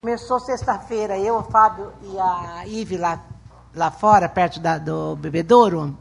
[0.00, 3.20] Começou sexta-feira, eu, o Fábio e a Ive lá,
[3.74, 5.98] lá fora, perto da, do bebedouro.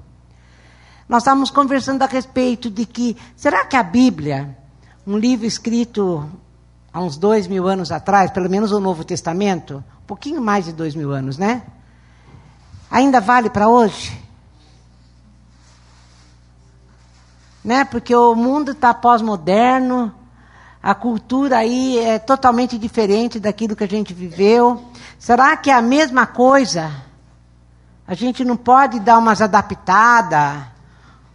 [1.09, 4.55] Nós estávamos conversando a respeito de que, será que a Bíblia,
[5.05, 6.29] um livro escrito
[6.93, 10.73] há uns dois mil anos atrás, pelo menos o Novo Testamento, um pouquinho mais de
[10.73, 11.63] dois mil anos, né?
[12.91, 14.15] Ainda vale para hoje?
[17.63, 17.83] Né?
[17.83, 20.13] Porque o mundo está pós-moderno,
[20.87, 24.85] a cultura aí é totalmente diferente daquilo que a gente viveu.
[25.19, 26.89] Será que é a mesma coisa?
[28.07, 30.61] A gente não pode dar umas adaptadas,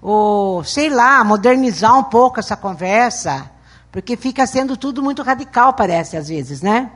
[0.01, 3.51] ou sei lá, modernizar um pouco essa conversa,
[3.91, 6.91] porque fica sendo tudo muito radical, parece às vezes, né?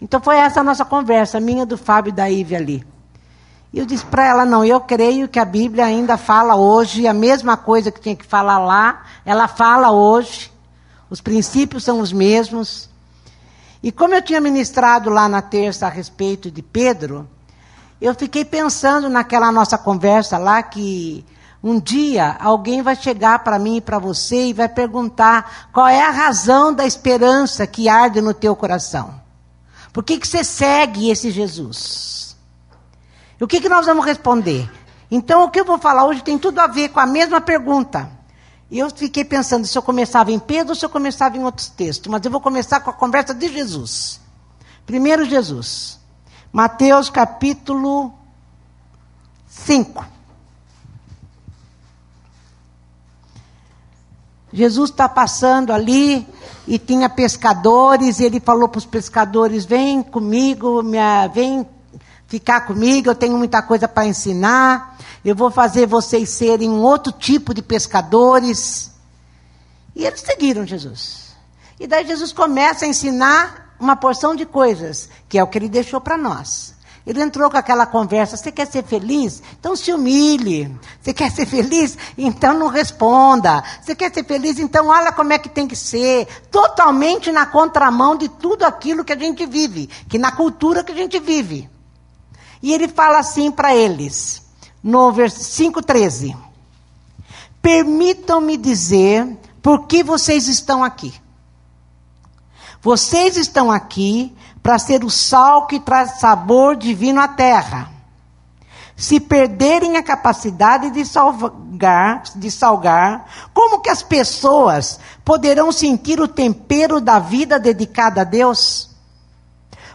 [0.00, 2.86] Então foi essa a nossa conversa, minha do Fábio e da Ive ali.
[3.74, 7.12] E eu disse para ela: não, eu creio que a Bíblia ainda fala hoje a
[7.12, 10.53] mesma coisa que tinha que falar lá, ela fala hoje.
[11.14, 12.90] Os princípios são os mesmos.
[13.80, 17.30] E como eu tinha ministrado lá na terça a respeito de Pedro,
[18.00, 21.24] eu fiquei pensando naquela nossa conversa lá que
[21.62, 26.02] um dia alguém vai chegar para mim e para você e vai perguntar qual é
[26.02, 29.14] a razão da esperança que arde no teu coração.
[29.92, 32.36] Por que, que você segue esse Jesus?
[33.40, 34.68] E o que, que nós vamos responder?
[35.08, 38.23] Então, o que eu vou falar hoje tem tudo a ver com a mesma pergunta.
[38.70, 41.68] E eu fiquei pensando se eu começava em Pedro ou se eu começava em outros
[41.68, 42.10] textos.
[42.10, 44.20] Mas eu vou começar com a conversa de Jesus.
[44.86, 45.98] Primeiro, Jesus.
[46.52, 48.12] Mateus capítulo
[49.46, 50.04] 5.
[54.52, 56.24] Jesus está passando ali
[56.66, 61.66] e tinha pescadores, e ele falou para os pescadores: vem comigo, minha, vem
[62.28, 64.93] ficar comigo, eu tenho muita coisa para ensinar,
[65.24, 68.92] eu vou fazer vocês serem um outro tipo de pescadores.
[69.94, 71.34] E eles seguiram Jesus.
[71.78, 75.68] E daí Jesus começa a ensinar uma porção de coisas, que é o que ele
[75.68, 76.74] deixou para nós.
[77.06, 79.42] Ele entrou com aquela conversa: você quer ser feliz?
[79.58, 80.74] Então se humilhe.
[81.00, 81.98] Você quer ser feliz?
[82.16, 83.62] Então não responda.
[83.80, 84.58] Você quer ser feliz?
[84.58, 86.26] Então olha como é que tem que ser.
[86.50, 90.96] Totalmente na contramão de tudo aquilo que a gente vive, que na cultura que a
[90.96, 91.68] gente vive.
[92.62, 94.42] E ele fala assim para eles,
[94.84, 96.36] no versículo 5,13:
[97.62, 101.14] Permitam-me dizer por que vocês estão aqui.
[102.82, 107.90] Vocês estão aqui para ser o sal que traz sabor divino à terra.
[108.94, 116.28] Se perderem a capacidade de salgar, de salgar, como que as pessoas poderão sentir o
[116.28, 118.94] tempero da vida dedicada a Deus?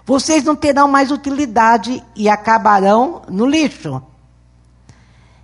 [0.09, 4.01] vocês não terão mais utilidade e acabarão no lixo.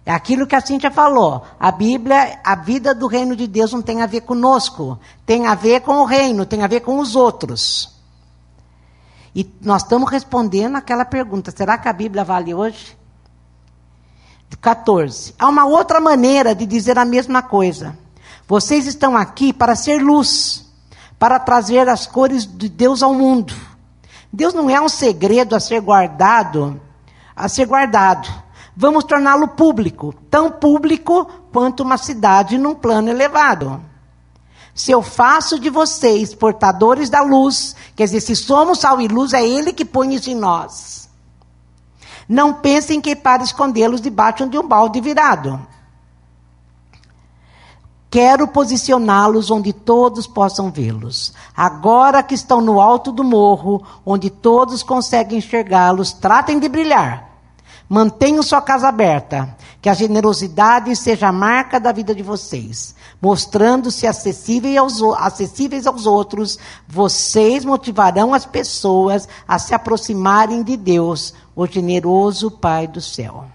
[0.05, 1.43] É aquilo que a Cíntia falou.
[1.59, 4.99] A Bíblia, a vida do reino de Deus não tem a ver conosco.
[5.25, 7.95] Tem a ver com o reino, tem a ver com os outros.
[9.33, 12.95] E nós estamos respondendo aquela pergunta: será que a Bíblia vale hoje?
[14.61, 15.35] 14.
[15.37, 17.97] Há uma outra maneira de dizer a mesma coisa.
[18.47, 20.65] Vocês estão aqui para ser luz,
[21.19, 23.53] para trazer as cores de Deus ao mundo.
[24.31, 26.79] Deus não é um segredo a ser guardado,
[27.35, 28.44] a ser guardado.
[28.75, 33.81] Vamos torná-lo público, tão público quanto uma cidade num plano elevado.
[34.73, 39.31] Se eu faço de vocês portadores da luz, quer dizer, se somos sal e luz,
[39.31, 41.09] é Ele que põe isso em nós.
[42.27, 45.65] Não pensem que é para escondê-los debaixo de um balde virado.
[48.09, 51.33] Quero posicioná-los onde todos possam vê-los.
[51.55, 57.24] Agora que estão no alto do morro, onde todos conseguem enxergá-los, tratem de brilhar.
[57.87, 59.55] Mantenham sua casa aberta.
[59.81, 62.95] Que a generosidade seja a marca da vida de vocês.
[63.21, 66.57] Mostrando-se acessíveis aos, acessíveis aos outros,
[66.87, 73.45] vocês motivarão as pessoas a se aproximarem de Deus, o generoso Pai do céu.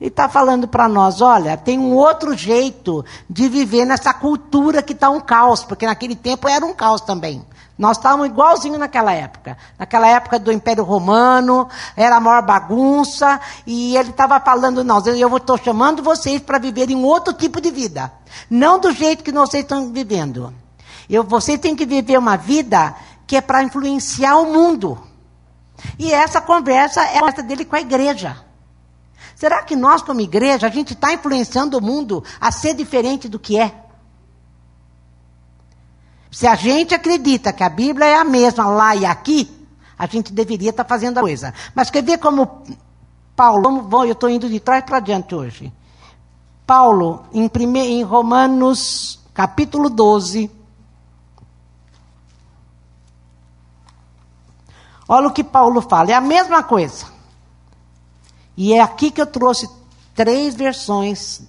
[0.00, 4.92] Ele está falando para nós: olha, tem um outro jeito de viver nessa cultura que
[4.92, 7.44] está um caos, porque naquele tempo era um caos também.
[7.82, 9.58] Nós estávamos igualzinho naquela época.
[9.76, 15.36] Naquela época do Império Romano, era a maior bagunça, e ele estava falando, não, eu
[15.36, 18.12] estou chamando vocês para viverem um outro tipo de vida.
[18.48, 20.54] Não do jeito que vocês estão vivendo.
[21.10, 22.94] Eu, vocês têm que viver uma vida
[23.26, 24.96] que é para influenciar o mundo.
[25.98, 28.36] E essa conversa é a conversa dele com a igreja.
[29.34, 33.40] Será que nós, como igreja, a gente está influenciando o mundo a ser diferente do
[33.40, 33.74] que é?
[36.32, 39.54] Se a gente acredita que a Bíblia é a mesma lá e aqui,
[39.98, 41.52] a gente deveria estar tá fazendo a coisa.
[41.74, 42.64] Mas quer ver como
[43.36, 45.70] Paulo, vamos, eu estou indo de trás para diante hoje.
[46.66, 50.50] Paulo, em, prime, em Romanos, capítulo 12.
[55.06, 57.04] Olha o que Paulo fala, é a mesma coisa.
[58.56, 59.68] E é aqui que eu trouxe
[60.14, 61.42] três versões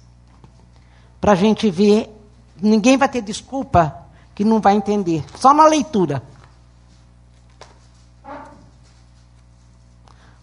[1.22, 2.14] para a gente ver.
[2.60, 4.03] Ninguém vai ter desculpa
[4.34, 6.22] que não vai entender, só na leitura.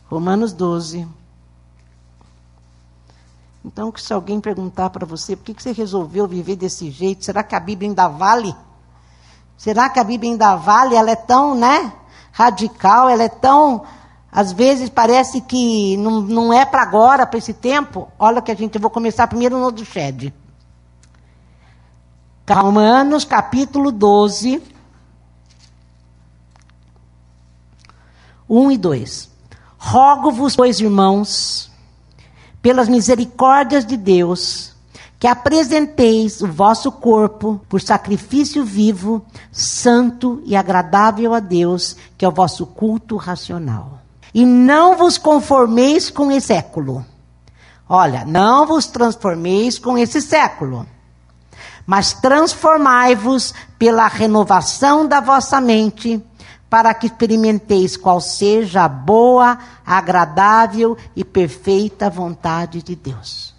[0.09, 1.07] Romanos 12.
[3.63, 7.43] Então, se alguém perguntar para você por que, que você resolveu viver desse jeito, será
[7.43, 8.55] que a Bíblia ainda vale?
[9.57, 10.95] Será que a Bíblia ainda vale?
[10.95, 11.93] Ela é tão, né,
[12.31, 13.83] radical, ela é tão,
[14.31, 18.07] às vezes parece que não, não é para agora, para esse tempo.
[18.17, 20.33] Olha que a gente, eu vou começar primeiro no do Shed.
[22.53, 24.61] Romanos capítulo 12,
[28.49, 29.29] 1 e 2.
[29.77, 31.71] Rogo-vos, pois, irmãos,
[32.61, 34.75] pelas misericórdias de Deus,
[35.19, 42.27] que apresenteis o vosso corpo por sacrifício vivo, santo e agradável a Deus, que é
[42.27, 43.99] o vosso culto racional.
[44.33, 47.05] E não vos conformeis com esse século.
[47.87, 50.87] Olha, não vos transformeis com esse século,
[51.91, 56.23] mas transformai-vos pela renovação da vossa mente
[56.69, 63.53] para que experimenteis qual seja a boa, agradável e perfeita vontade de Deus.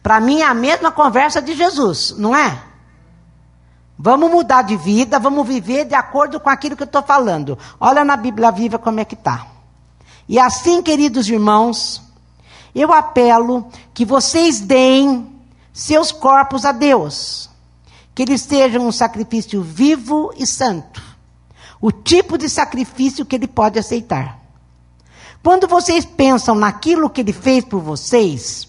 [0.00, 2.56] Para mim é a mesma conversa de Jesus, não é?
[3.98, 7.58] Vamos mudar de vida, vamos viver de acordo com aquilo que eu estou falando.
[7.80, 9.44] Olha na Bíblia Viva como é que está.
[10.28, 12.00] E assim, queridos irmãos,
[12.72, 15.37] eu apelo que vocês deem
[15.80, 17.50] seus corpos a Deus,
[18.14, 21.08] que eles sejam um sacrifício vivo e santo
[21.80, 24.38] o tipo de sacrifício que ele pode aceitar.
[25.42, 28.68] Quando vocês pensam naquilo que ele fez por vocês,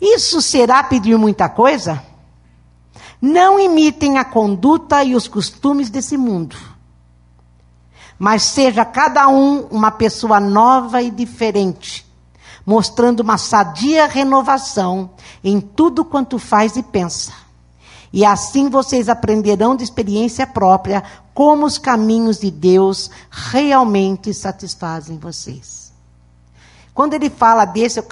[0.00, 2.02] isso será pedir muita coisa?
[3.20, 6.56] Não imitem a conduta e os costumes desse mundo.
[8.18, 12.06] Mas seja cada um uma pessoa nova e diferente,
[12.64, 15.10] mostrando uma sadia renovação
[15.42, 17.32] em tudo quanto faz e pensa.
[18.12, 25.92] E assim vocês aprenderão de experiência própria como os caminhos de Deus realmente satisfazem vocês.
[26.94, 28.02] Quando ele fala desse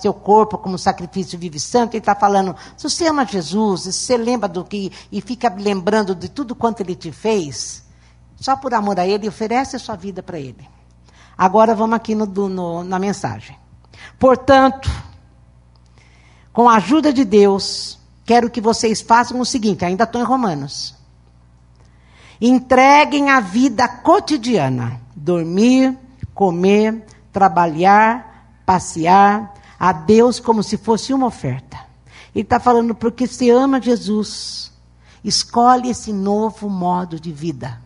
[0.00, 3.92] seu corpo como sacrifício vivo e santo, ele está falando: se você ama Jesus, se
[3.92, 7.84] você lembra do que e fica lembrando de tudo quanto ele te fez,
[8.36, 10.66] só por amor a ele, oferece a sua vida para ele.
[11.36, 13.59] Agora vamos aqui no, no, na mensagem.
[14.18, 14.90] Portanto,
[16.52, 20.94] com a ajuda de Deus, quero que vocês façam o seguinte: ainda estou em Romanos.
[22.40, 25.98] Entreguem a vida cotidiana: dormir,
[26.34, 31.78] comer, trabalhar, passear, a Deus como se fosse uma oferta.
[32.34, 34.72] Ele está falando porque se ama Jesus,
[35.24, 37.80] escolhe esse novo modo de vida.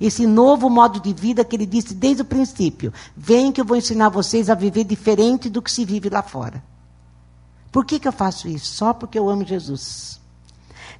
[0.00, 3.76] Esse novo modo de vida que ele disse desde o princípio: vem que eu vou
[3.76, 6.62] ensinar vocês a viver diferente do que se vive lá fora.
[7.72, 8.66] Por que, que eu faço isso?
[8.74, 10.18] Só porque eu amo Jesus.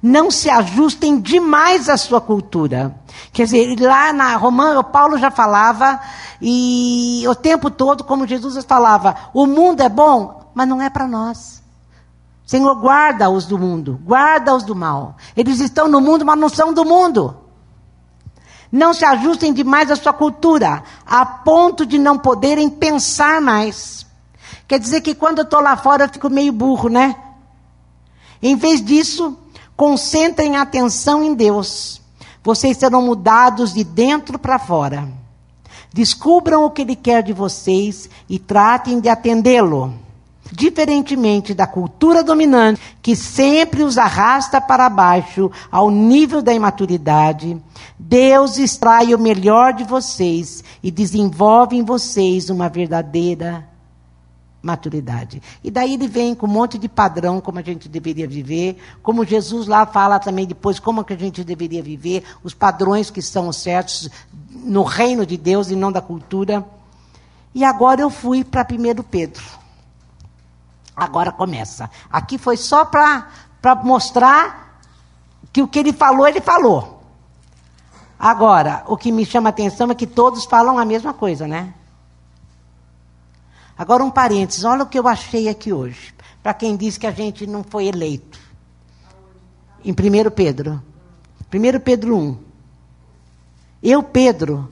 [0.01, 2.95] Não se ajustem demais à sua cultura.
[3.33, 5.99] Quer dizer, lá na Romana, Paulo já falava,
[6.41, 11.07] e o tempo todo, como Jesus falava, o mundo é bom, mas não é para
[11.07, 11.61] nós.
[12.45, 15.17] Senhor, guarda-os do mundo, guarda-os do mal.
[15.35, 17.35] Eles estão no mundo, mas não são do mundo.
[18.71, 24.05] Não se ajustem demais à sua cultura, a ponto de não poderem pensar mais.
[24.67, 27.15] Quer dizer que quando eu estou lá fora eu fico meio burro, né?
[28.41, 29.37] Em vez disso,
[29.75, 32.01] concentrem a atenção em Deus.
[32.43, 35.09] Vocês serão mudados de dentro para fora.
[35.91, 39.93] Descubram o que Ele quer de vocês e tratem de atendê-lo.
[40.51, 47.61] Diferentemente da cultura dominante, que sempre os arrasta para baixo ao nível da imaturidade,
[47.97, 53.67] Deus extrai o melhor de vocês e desenvolve em vocês uma verdadeira
[54.61, 55.41] maturidade.
[55.63, 59.25] E daí ele vem com um monte de padrão como a gente deveria viver, como
[59.25, 63.51] Jesus lá fala também depois como que a gente deveria viver, os padrões que são
[63.53, 64.09] certos
[64.51, 66.65] no reino de Deus e não da cultura.
[67.53, 69.58] E agora eu fui para 1 Pedro.
[70.99, 71.89] Agora começa.
[72.09, 73.27] Aqui foi só para
[73.83, 74.79] mostrar
[75.51, 77.03] que o que ele falou, ele falou.
[78.19, 81.73] Agora, o que me chama a atenção é que todos falam a mesma coisa, né?
[83.77, 86.13] Agora, um parênteses, olha o que eu achei aqui hoje.
[86.43, 88.37] Para quem diz que a gente não foi eleito.
[89.83, 90.83] Em 1 Pedro.
[91.53, 92.37] 1 Pedro 1.
[93.81, 94.69] Eu, Pedro,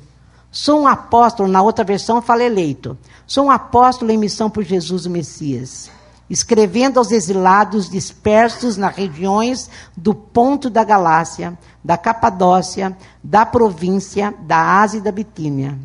[0.51, 2.97] sou um apóstolo, na outra versão fala eleito.
[3.25, 5.89] Sou um apóstolo em missão por Jesus o Messias.
[6.29, 14.81] Escrevendo aos exilados dispersos nas regiões do ponto da Galácia, da Capadócia, da província, da
[14.81, 15.77] Ásia e da Bitínia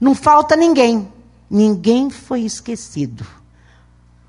[0.00, 1.08] Não falta ninguém.
[1.50, 3.26] Ninguém foi esquecido.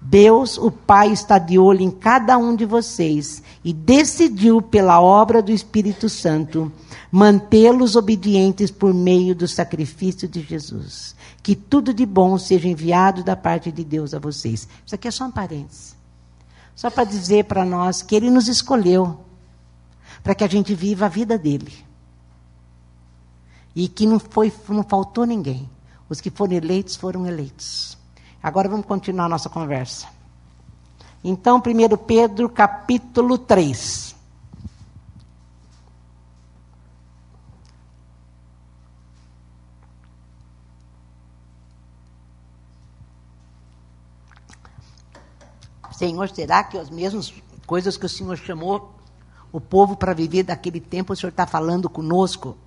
[0.01, 5.43] Deus, o Pai, está de olho em cada um de vocês e decidiu, pela obra
[5.43, 6.71] do Espírito Santo,
[7.11, 11.15] mantê-los obedientes por meio do sacrifício de Jesus.
[11.43, 14.67] Que tudo de bom seja enviado da parte de Deus a vocês.
[14.85, 15.95] Isso aqui é só um parênteses.
[16.75, 19.19] Só para dizer para nós que Ele nos escolheu
[20.23, 21.73] para que a gente viva a vida dele.
[23.75, 25.69] E que não, foi, não faltou ninguém.
[26.09, 27.97] Os que foram eleitos foram eleitos.
[28.43, 30.07] Agora vamos continuar a nossa conversa.
[31.23, 34.10] Então, 1 Pedro capítulo 3.
[46.01, 47.31] Senhor, será que as mesmas
[47.67, 48.91] coisas que o Senhor chamou
[49.51, 52.57] o povo para viver daquele tempo, o Senhor está falando conosco?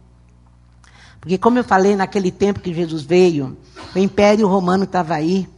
[1.21, 3.57] Porque, como eu falei, naquele tempo que Jesus veio,
[3.93, 5.49] o Império Romano estava aí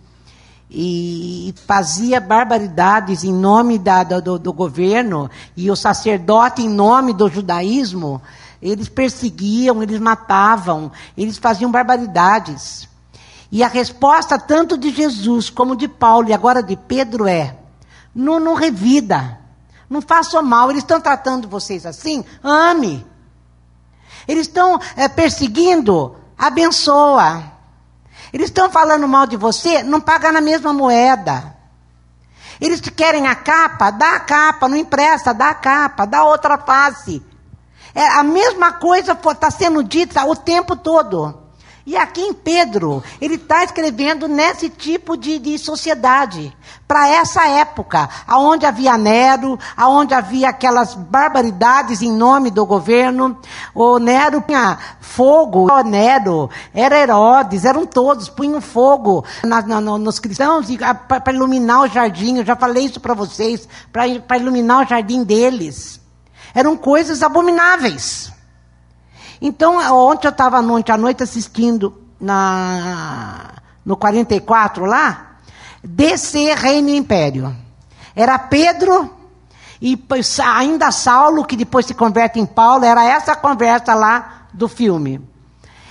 [0.71, 7.29] e fazia barbaridades em nome da, do, do, governo, e o sacerdote, em nome do
[7.29, 8.23] judaísmo,
[8.63, 12.89] eles perseguiam, eles matavam, eles faziam barbaridades.
[13.53, 17.66] E a resposta, tanto de Jesus como de Paulo e agora de Pedro, é:
[18.17, 19.39] não, não revida,
[19.91, 23.07] não faça mal, eles estão tratando vocês assim, ame.
[24.27, 27.45] Eles estão é, perseguindo, abençoa.
[28.33, 31.55] Eles estão falando mal de você, não paga na mesma moeda.
[32.59, 37.23] Eles querem a capa, dá a capa, não empresta, dá a capa, dá outra face.
[37.95, 41.46] É, a mesma coisa está sendo dita o tempo todo.
[41.87, 46.53] E aqui em Pedro, ele está escrevendo nesse tipo de, de sociedade,
[46.89, 53.39] para essa época, aonde havia Nero, aonde havia aquelas barbaridades em nome do governo.
[53.73, 60.19] O Nero tinha fogo, o Nero, era Herodes, eram todos, punham fogo na, na, nos
[60.19, 60.67] cristãos
[61.07, 62.39] para iluminar o jardim.
[62.39, 66.01] Eu já falei isso para vocês, para iluminar o jardim deles.
[66.53, 68.36] Eram coisas abomináveis.
[69.47, 73.53] Então, ontem eu estava ontem à noite assistindo na,
[73.85, 75.37] no 44 lá,
[75.85, 77.55] descer Reino e Império.
[78.17, 79.09] Era Pedro
[79.81, 79.97] e
[80.43, 85.25] ainda Saulo, que depois se converte em Paulo, era essa conversa lá do filme.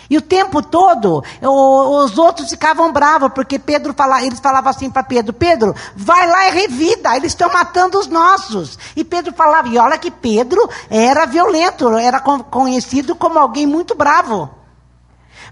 [0.09, 5.03] E o tempo todo, os outros ficavam bravos, porque Pedro fala, eles falavam assim para
[5.03, 8.77] Pedro: Pedro, vai lá e revida, eles estão matando os nossos.
[8.95, 14.49] E Pedro falava, e olha que Pedro era violento, era conhecido como alguém muito bravo.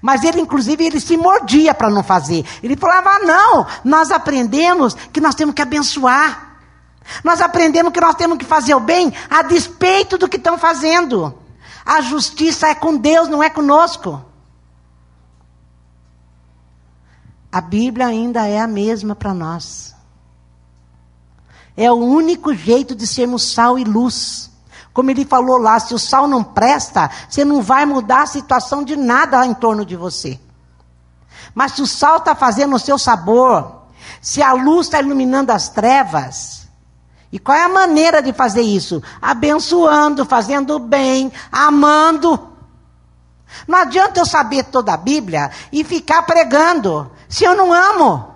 [0.01, 2.45] Mas ele, inclusive, ele se mordia para não fazer.
[2.61, 6.57] Ele falava: ah, não, nós aprendemos que nós temos que abençoar.
[7.23, 11.33] Nós aprendemos que nós temos que fazer o bem a despeito do que estão fazendo.
[11.85, 14.32] A justiça é com Deus, não é conosco.
[17.53, 19.93] A Bíblia ainda é a mesma para nós.
[21.77, 24.49] É o único jeito de sermos sal e luz.
[24.91, 28.83] Como ele falou lá, se o sal não presta, você não vai mudar a situação
[28.83, 30.39] de nada em torno de você.
[31.53, 33.83] Mas se o sal está fazendo o seu sabor,
[34.19, 36.67] se a luz está iluminando as trevas,
[37.31, 38.99] e qual é a maneira de fazer isso?
[39.21, 42.52] Abençoando, fazendo bem, amando.
[43.67, 48.33] Não adianta eu saber toda a Bíblia e ficar pregando se eu não amo?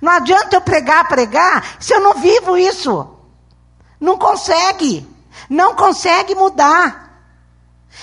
[0.00, 3.08] Não adianta eu pregar, pregar, se eu não vivo isso.
[4.00, 5.08] Não consegue.
[5.48, 7.04] Não consegue mudar.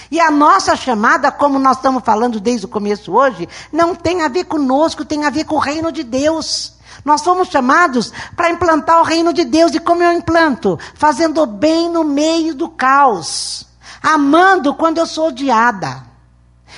[0.10, 4.28] E a nossa chamada, como nós estamos falando desde o começo hoje, não tem a
[4.28, 6.76] ver conosco, tem a ver com o reino de Deus.
[7.04, 9.74] Nós fomos chamados para implantar o reino de Deus.
[9.74, 10.80] E como eu implanto?
[10.96, 13.68] Fazendo bem no meio do caos.
[14.02, 16.04] Amando quando eu sou odiada.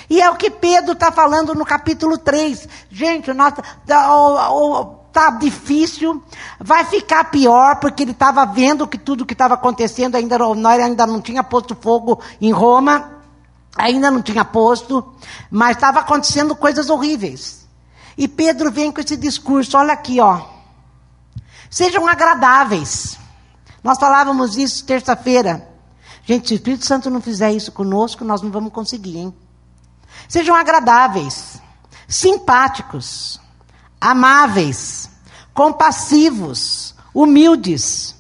[0.10, 2.68] E é o que Pedro está falando no capítulo 3.
[2.90, 6.24] Gente, está difícil,
[6.60, 11.06] vai ficar pior, porque ele estava vendo que tudo que estava acontecendo, ainda, nós ainda
[11.06, 13.12] não tinha posto fogo em Roma,
[13.78, 15.14] ainda não tinha posto,
[15.50, 17.68] mas estava acontecendo coisas horríveis.
[18.18, 20.42] E Pedro vem com esse discurso, olha aqui, ó.
[21.70, 23.18] Sejam agradáveis.
[23.84, 25.73] Nós falávamos isso terça-feira.
[26.26, 29.34] Gente, se o Espírito Santo não fizer isso conosco, nós não vamos conseguir, hein?
[30.28, 31.62] Sejam agradáveis,
[32.08, 33.40] simpáticos,
[34.00, 35.10] amáveis,
[35.54, 38.16] compassivos, humildes.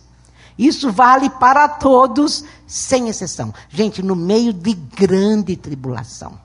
[0.57, 3.53] Isso vale para todos, sem exceção.
[3.69, 6.39] Gente, no meio de grande tribulação.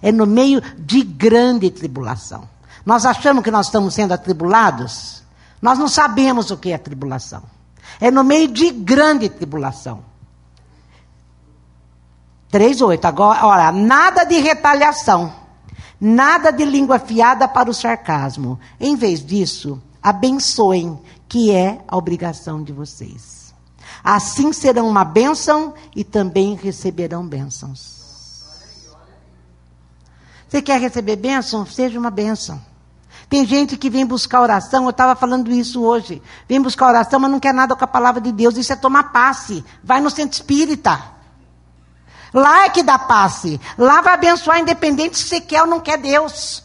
[0.00, 2.48] É no meio de grande tribulação.
[2.84, 5.22] Nós achamos que nós estamos sendo atribulados?
[5.60, 7.42] Nós não sabemos o que é tribulação.
[8.00, 10.11] É no meio de grande tribulação.
[12.52, 13.04] 3,8.
[13.04, 15.32] Agora, olha, nada de retaliação,
[16.04, 18.58] Nada de língua fiada para o sarcasmo.
[18.80, 23.54] Em vez disso, abençoem, que é a obrigação de vocês.
[24.02, 28.02] Assim serão uma bênção e também receberão bênçãos.
[30.48, 31.64] Você quer receber bênção?
[31.64, 32.60] Seja uma bênção.
[33.28, 36.20] Tem gente que vem buscar oração, eu estava falando isso hoje.
[36.48, 38.56] Vem buscar oração, mas não quer nada com a palavra de Deus.
[38.56, 39.64] Isso é tomar passe.
[39.84, 41.00] Vai no centro espírita.
[42.32, 43.60] Lá é que dá passe.
[43.76, 46.62] Lá vai abençoar, independente se você quer ou não quer Deus.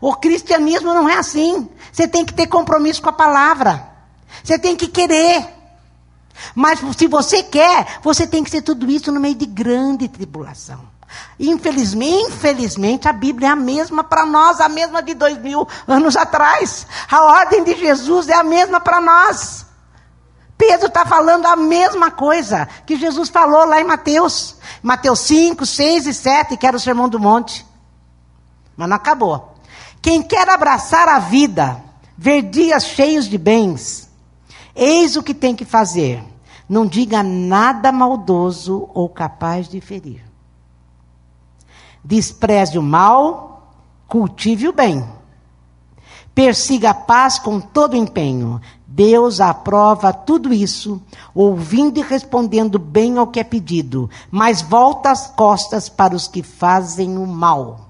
[0.00, 1.68] O cristianismo não é assim.
[1.92, 3.88] Você tem que ter compromisso com a palavra.
[4.42, 5.48] Você tem que querer.
[6.54, 10.92] Mas se você quer, você tem que ser tudo isso no meio de grande tribulação.
[11.38, 16.16] Infelizmente, infelizmente, a Bíblia é a mesma para nós, a mesma de dois mil anos
[16.16, 16.86] atrás.
[17.10, 19.66] A ordem de Jesus é a mesma para nós.
[20.56, 24.56] Pedro está falando a mesma coisa que Jesus falou lá em Mateus.
[24.82, 27.66] Mateus 5, 6 e 7, que era o Sermão do Monte.
[28.76, 29.54] Mas não acabou.
[30.00, 31.82] Quem quer abraçar a vida,
[32.16, 34.10] ver dias cheios de bens,
[34.74, 36.22] eis o que tem que fazer.
[36.68, 40.24] Não diga nada maldoso ou capaz de ferir.
[42.04, 43.72] Despreze o mal,
[44.08, 45.06] cultive o bem.
[46.34, 48.60] Persiga a paz com todo empenho.
[48.94, 51.00] Deus aprova tudo isso,
[51.34, 56.42] ouvindo e respondendo bem ao que é pedido, mas volta as costas para os que
[56.42, 57.88] fazem o mal.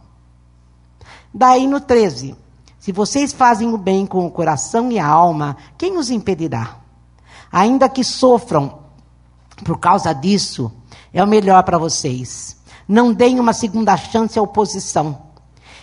[1.35, 2.37] Daí no 13:
[2.79, 6.77] Se vocês fazem o bem com o coração e a alma, quem os impedirá?
[7.51, 8.79] Ainda que sofram
[9.65, 10.71] por causa disso,
[11.13, 12.57] é o melhor para vocês.
[12.87, 15.32] Não deem uma segunda chance à oposição.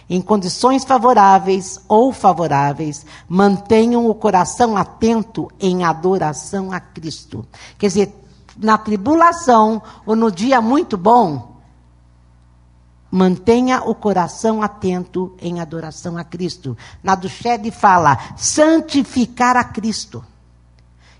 [0.09, 7.45] Em condições favoráveis ou favoráveis, mantenham o coração atento em adoração a Cristo.
[7.77, 8.15] Quer dizer,
[8.57, 11.57] na tribulação ou no dia muito bom,
[13.11, 16.75] mantenha o coração atento em adoração a Cristo.
[17.03, 17.29] Na do
[17.71, 20.25] fala, santificar a Cristo.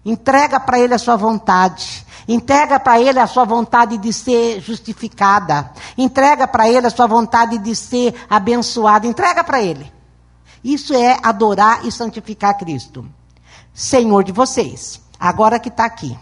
[0.05, 2.05] Entrega para Ele a sua vontade.
[2.27, 5.71] Entrega para Ele a sua vontade de ser justificada.
[5.97, 9.07] Entrega para Ele a sua vontade de ser abençoada.
[9.07, 9.91] Entrega para Ele.
[10.63, 13.05] Isso é adorar e santificar Cristo.
[13.73, 16.17] Senhor de vocês, agora que está aqui.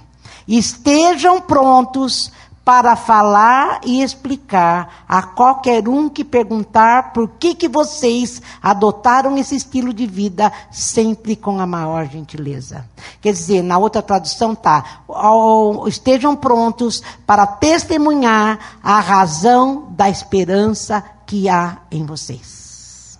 [0.47, 2.31] Estejam prontos
[2.67, 9.55] para falar e explicar a qualquer um que perguntar por que, que vocês adotaram esse
[9.55, 12.85] estilo de vida sempre com a maior gentileza.
[13.21, 14.83] Quer dizer, na outra tradução está:
[15.87, 23.17] estejam prontos para testemunhar a razão da esperança que há em vocês.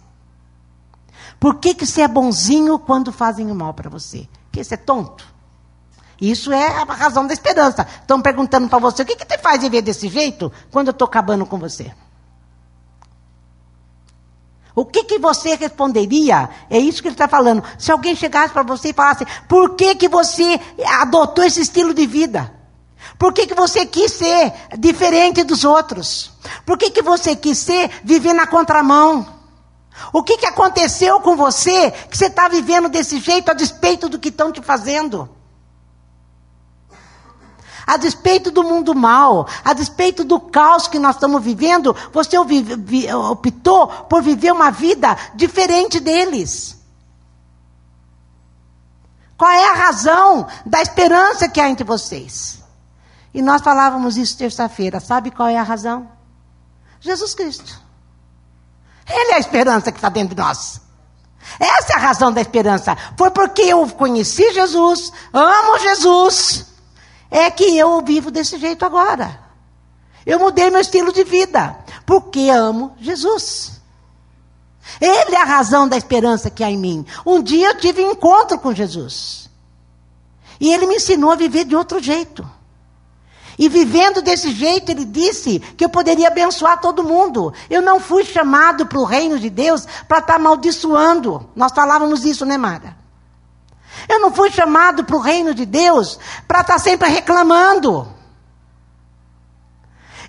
[1.39, 4.27] Por que, que você é bonzinho quando fazem o mal para você?
[4.43, 5.36] Porque você é tonto?
[6.19, 7.87] Isso é a razão da esperança.
[8.01, 11.07] Estão perguntando para você: o que, que te faz viver desse jeito quando eu estou
[11.07, 11.93] acabando com você?
[14.73, 16.49] O que, que você responderia?
[16.69, 17.63] É isso que ele está falando.
[17.79, 20.59] Se alguém chegasse para você e falasse: por que, que você
[20.99, 22.53] adotou esse estilo de vida?
[23.17, 26.31] Por que, que você quis ser diferente dos outros?
[26.65, 29.25] Por que, que você quis ser viver na contramão?
[30.13, 34.19] O que, que aconteceu com você que você está vivendo desse jeito a despeito do
[34.19, 35.36] que estão te fazendo?
[37.87, 43.87] A despeito do mundo mal, a despeito do caos que nós estamos vivendo, você optou
[43.87, 46.77] por viver uma vida diferente deles.
[49.37, 52.61] Qual é a razão da esperança que há entre vocês?
[53.33, 54.99] E nós falávamos isso terça-feira.
[54.99, 56.09] Sabe qual é a razão?
[56.99, 57.79] Jesus Cristo.
[59.07, 60.81] Ele é a esperança que está dentro de nós.
[61.59, 62.97] Essa é a razão da esperança.
[63.15, 66.65] Foi porque eu conheci Jesus, amo Jesus,
[67.29, 69.39] é que eu vivo desse jeito agora.
[70.25, 73.81] Eu mudei meu estilo de vida, porque amo Jesus.
[74.99, 77.05] Ele é a razão da esperança que há em mim.
[77.25, 79.49] Um dia eu tive um encontro com Jesus.
[80.59, 82.47] E ele me ensinou a viver de outro jeito.
[83.59, 87.53] E vivendo desse jeito, ele disse que eu poderia abençoar todo mundo.
[87.69, 91.49] Eu não fui chamado para o reino de Deus para estar tá amaldiçoando.
[91.55, 92.95] Nós falávamos isso, né, Mara?
[94.07, 98.15] Eu não fui chamado para o reino de Deus para estar tá sempre reclamando.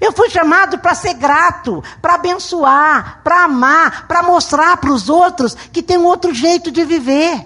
[0.01, 5.55] Eu fui chamado para ser grato, para abençoar, para amar, para mostrar para os outros
[5.73, 7.45] que tem um outro jeito de viver,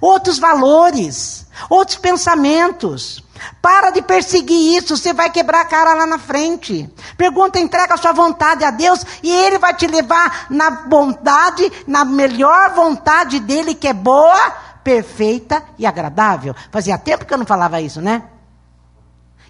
[0.00, 3.24] outros valores, outros pensamentos.
[3.62, 6.92] Para de perseguir isso, você vai quebrar a cara lá na frente.
[7.16, 12.04] Pergunta, entrega a sua vontade a Deus e Ele vai te levar na bondade, na
[12.04, 14.54] melhor vontade dele, que é boa,
[14.88, 16.56] perfeita e agradável.
[16.70, 18.22] Fazia tempo que eu não falava isso, né?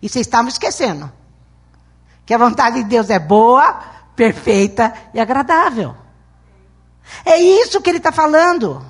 [0.02, 1.12] E vocês estavam esquecendo.
[2.26, 3.72] Que a vontade de Deus é boa,
[4.16, 5.94] perfeita e agradável.
[7.24, 8.84] É isso que ele está falando.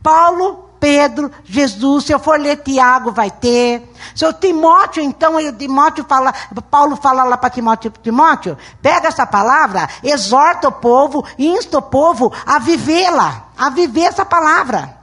[0.00, 3.92] Paulo, Pedro, Jesus, se eu for ler Tiago, vai ter.
[4.14, 6.32] Se eu Timóteo, então, eu, Timóteo fala,
[6.70, 12.32] Paulo fala lá para Timóteo, Timóteo, pega essa palavra, exorta o povo, insta o povo
[12.46, 14.96] a vivê-la, a viver essa palavra.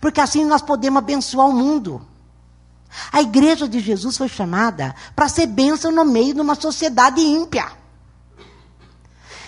[0.00, 2.00] Porque assim nós podemos abençoar o mundo.
[3.10, 7.66] A igreja de Jesus foi chamada para ser bênção no meio de uma sociedade ímpia.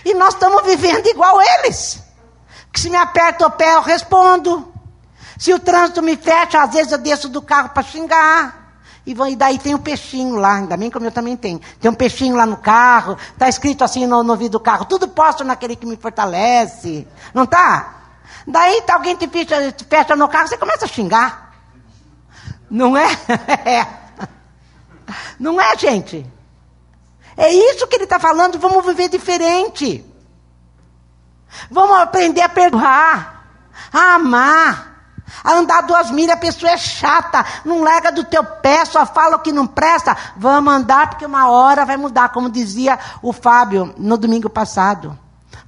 [0.05, 2.03] E nós estamos vivendo igual eles.
[2.73, 4.70] Que se me aperta o pé, eu respondo.
[5.41, 8.75] Se o trânsito me fecha, às vezes eu desço do carro para xingar.
[9.07, 11.59] E, e daí tem um peixinho lá, ainda bem que o meu também tem.
[11.81, 15.09] Tem um peixinho lá no carro, está escrito assim no, no vidro do carro, tudo
[15.09, 17.09] posso naquele que me fortalece.
[17.33, 18.03] Não tá?
[18.47, 21.55] Daí tá, alguém te fecha, te fecha no carro, você começa a xingar.
[22.71, 23.09] Não é?
[23.65, 23.87] é.
[25.39, 26.31] Não é, gente?
[27.35, 30.05] É isso que ele está falando, vamos viver diferente.
[31.71, 33.47] Vamos aprender a perdoar,
[33.91, 34.90] a amar,
[35.43, 39.37] a andar duas milhas, a pessoa é chata, não larga do teu pé, só fala
[39.37, 40.17] o que não presta.
[40.37, 45.19] Vamos andar, porque uma hora vai mudar, como dizia o Fábio no domingo passado.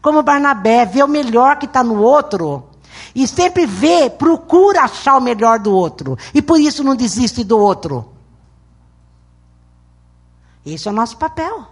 [0.00, 2.68] Como Barnabé, vê o melhor que está no outro.
[3.14, 6.18] E sempre vê, procura achar o melhor do outro.
[6.34, 8.12] E por isso não desiste do outro.
[10.64, 11.71] Esse é o nosso papel.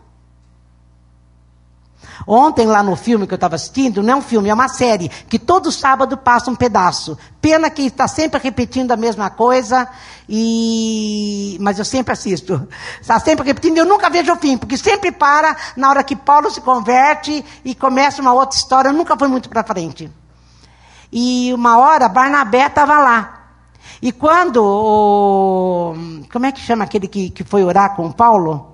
[2.26, 5.08] Ontem, lá no filme que eu estava assistindo, não é um filme, é uma série,
[5.08, 7.16] que todo sábado passa um pedaço.
[7.40, 9.88] Pena que está sempre repetindo a mesma coisa,
[10.28, 11.56] e...
[11.60, 12.68] mas eu sempre assisto.
[13.00, 16.50] Está sempre repetindo, eu nunca vejo o fim, porque sempre para na hora que Paulo
[16.50, 20.10] se converte e começa uma outra história, nunca foi muito para frente.
[21.12, 23.36] E uma hora, Barnabé estava lá.
[24.02, 25.94] E quando, o...
[26.32, 28.69] como é que chama aquele que, que foi orar com Paulo?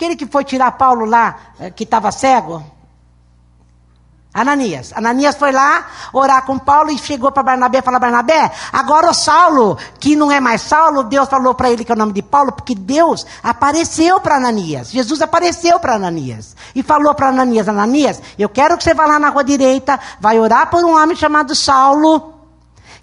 [0.00, 2.64] Aquele que foi tirar Paulo lá, eh, que estava cego?
[4.32, 4.94] Ananias.
[4.96, 9.12] Ananias foi lá orar com Paulo e chegou para Barnabé e falou: Barnabé, agora o
[9.12, 12.22] Saulo, que não é mais Saulo, Deus falou para ele que é o nome de
[12.22, 14.90] Paulo, porque Deus apareceu para Ananias.
[14.90, 19.18] Jesus apareceu para Ananias e falou para Ananias: Ananias, eu quero que você vá lá
[19.18, 22.39] na rua direita, vai orar por um homem chamado Saulo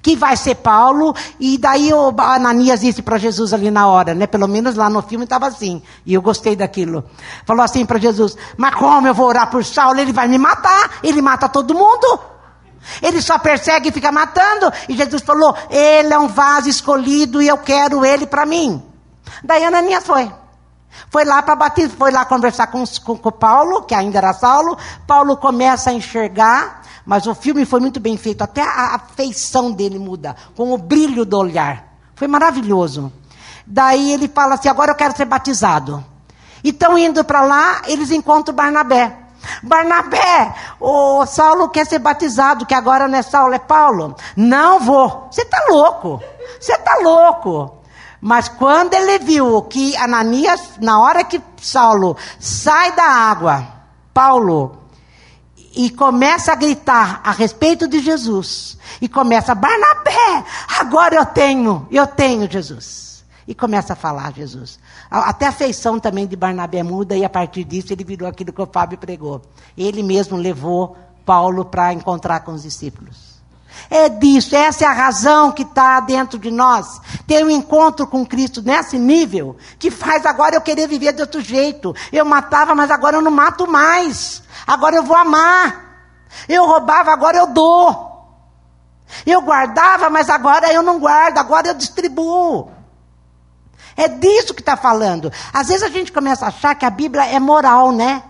[0.02, 4.28] que vai ser Paulo, e daí o Ananias disse para Jesus ali na hora, né?
[4.28, 7.04] Pelo menos lá no filme estava assim, e eu gostei daquilo.
[7.46, 10.00] Falou assim para Jesus: Mas como eu vou orar por Saulo?
[10.00, 12.20] Ele vai me matar, ele mata todo mundo.
[13.02, 14.72] Ele só persegue e fica matando.
[14.88, 18.82] E Jesus falou: Ele é um vaso escolhido e eu quero ele para mim.
[19.44, 20.32] Daí Ananias foi.
[21.10, 24.78] Foi lá para bater, foi lá conversar com, com, com Paulo, que ainda era Saulo.
[25.06, 29.98] Paulo começa a enxergar mas o filme foi muito bem feito, até a, feição dele
[29.98, 31.96] muda, com o brilho do olhar.
[32.14, 33.14] Foi maravilhoso.
[33.66, 36.04] Daí ele fala assim: agora eu quero ser batizado.
[36.62, 39.20] E estão indo para lá, eles encontram Barnabé.
[39.64, 44.14] Barnabé, o Saulo quer ser batizado, que agora não é Saulo, é Paulo.
[44.36, 45.30] Não vou.
[45.32, 46.22] Você está louco.
[46.60, 47.78] Você está louco.
[48.20, 53.66] Mas quando ele viu que Ananias, na hora que Saulo sai da água,
[54.14, 54.87] Paulo
[55.78, 58.80] e começa a gritar a respeito de Jesus.
[59.00, 60.44] E começa, Barnabé,
[60.80, 63.24] agora eu tenho, eu tenho Jesus.
[63.48, 64.80] E começa a falar Jesus.
[65.10, 68.62] Até a feição também de Barnabé muda, e a partir disso ele virou aquilo que
[68.62, 69.44] o Fábio pregou.
[69.78, 73.27] Ele mesmo levou Paulo para encontrar com os discípulos.
[73.90, 77.00] É disso, essa é a razão que está dentro de nós.
[77.26, 81.42] Ter um encontro com Cristo nesse nível, que faz agora eu querer viver de outro
[81.42, 81.96] jeito.
[82.12, 85.86] Eu matava, mas agora eu não mato mais agora eu vou amar.
[86.50, 88.06] Eu roubava, agora eu dou.
[89.26, 92.70] Eu guardava, mas agora eu não guardo, agora eu distribuo.
[93.96, 95.32] É disso que está falando.
[95.54, 98.22] Às vezes a gente começa a achar que a Bíblia é moral, né?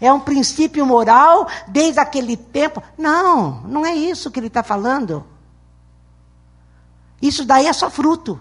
[0.00, 2.82] É um princípio moral desde aquele tempo.
[2.96, 5.24] Não, não é isso que ele está falando.
[7.20, 8.40] Isso daí é só fruto.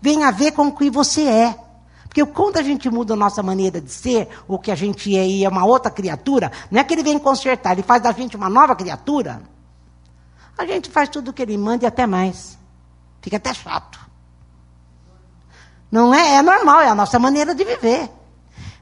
[0.00, 1.58] Vem a ver com o que você é.
[2.04, 5.44] Porque quando a gente muda a nossa maneira de ser, ou que a gente é,
[5.44, 8.48] é uma outra criatura, não é que ele vem consertar, ele faz da gente uma
[8.48, 9.42] nova criatura.
[10.58, 12.58] A gente faz tudo o que ele manda e até mais.
[13.20, 14.00] Fica até chato.
[15.90, 16.36] Não é?
[16.36, 18.10] É normal, é a nossa maneira de viver.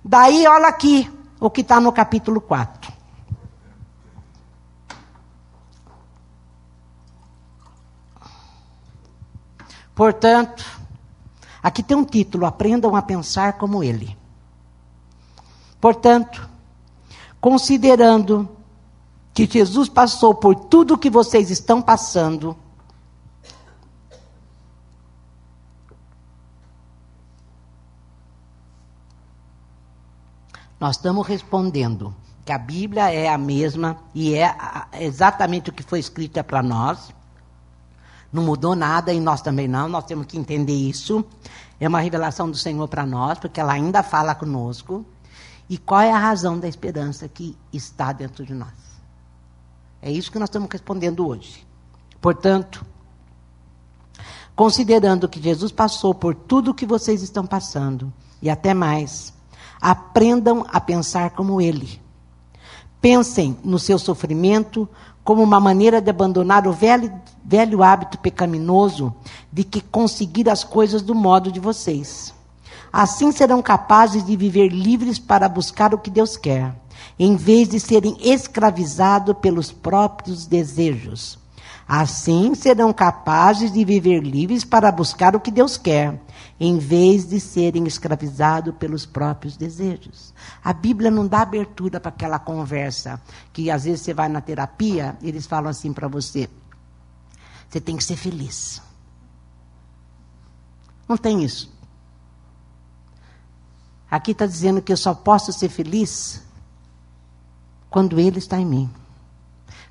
[0.05, 2.93] Daí, olha aqui o que está no capítulo 4.
[9.95, 10.79] Portanto,
[11.63, 14.17] Aqui tem um título: Aprendam a pensar como ele.
[15.81, 16.49] Portanto,
[17.41, 18.49] considerando
[19.35, 22.57] que Jesus passou por tudo o que vocês estão passando,
[30.81, 32.15] Nós estamos respondendo
[32.45, 34.55] que a Bíblia é a mesma e é
[35.01, 37.13] exatamente o que foi escrito para nós.
[38.33, 41.25] Não mudou nada e nós também não, nós temos que entender isso.
[41.81, 45.05] É uma revelação do Senhor para nós, porque ela ainda fala conosco.
[45.69, 48.73] E qual é a razão da esperança que está dentro de nós?
[50.01, 51.67] É isso que nós estamos respondendo hoje.
[52.21, 52.85] Portanto,
[54.55, 59.33] considerando que Jesus passou por tudo o que vocês estão passando, e até mais,
[59.81, 62.01] aprendam a pensar como Ele.
[63.01, 64.89] Pensem no seu sofrimento
[65.23, 67.13] como uma maneira de abandonar o velho,
[67.45, 69.15] velho hábito pecaminoso
[69.53, 72.35] de que conseguir as coisas do modo de vocês.
[72.93, 76.75] Assim serão capazes de viver livres para buscar o que Deus quer,
[77.19, 81.39] em vez de serem escravizados pelos próprios desejos.
[81.87, 86.21] Assim serão capazes de viver livres para buscar o que Deus quer,
[86.61, 90.35] em vez de serem escravizados pelos próprios desejos.
[90.63, 93.21] A Bíblia não dá abertura para aquela conversa
[93.53, 96.49] que às vezes você vai na terapia, eles falam assim para você:
[97.69, 98.83] você tem que ser feliz.
[101.09, 101.73] Não tem isso.
[104.11, 106.43] Aqui está dizendo que eu só posso ser feliz
[107.91, 108.91] quando Ele está em mim.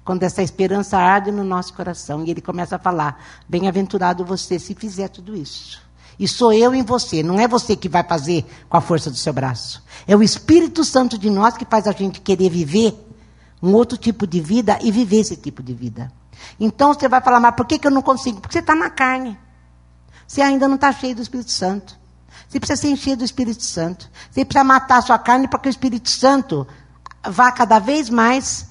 [0.03, 4.75] Quando essa esperança arde no nosso coração e Ele começa a falar: Bem-aventurado você se
[4.75, 5.86] fizer tudo isso.
[6.19, 9.17] E sou eu em você, não é você que vai fazer com a força do
[9.17, 9.83] seu braço.
[10.07, 12.95] É o Espírito Santo de nós que faz a gente querer viver
[13.61, 16.11] um outro tipo de vida e viver esse tipo de vida.
[16.59, 18.41] Então você vai falar, mas por que, que eu não consigo?
[18.41, 19.37] Porque você está na carne.
[20.27, 21.97] Você ainda não está cheio do Espírito Santo.
[22.47, 24.09] Você precisa se encher do Espírito Santo.
[24.31, 26.67] Você precisa matar a sua carne para que o Espírito Santo
[27.23, 28.69] vá cada vez mais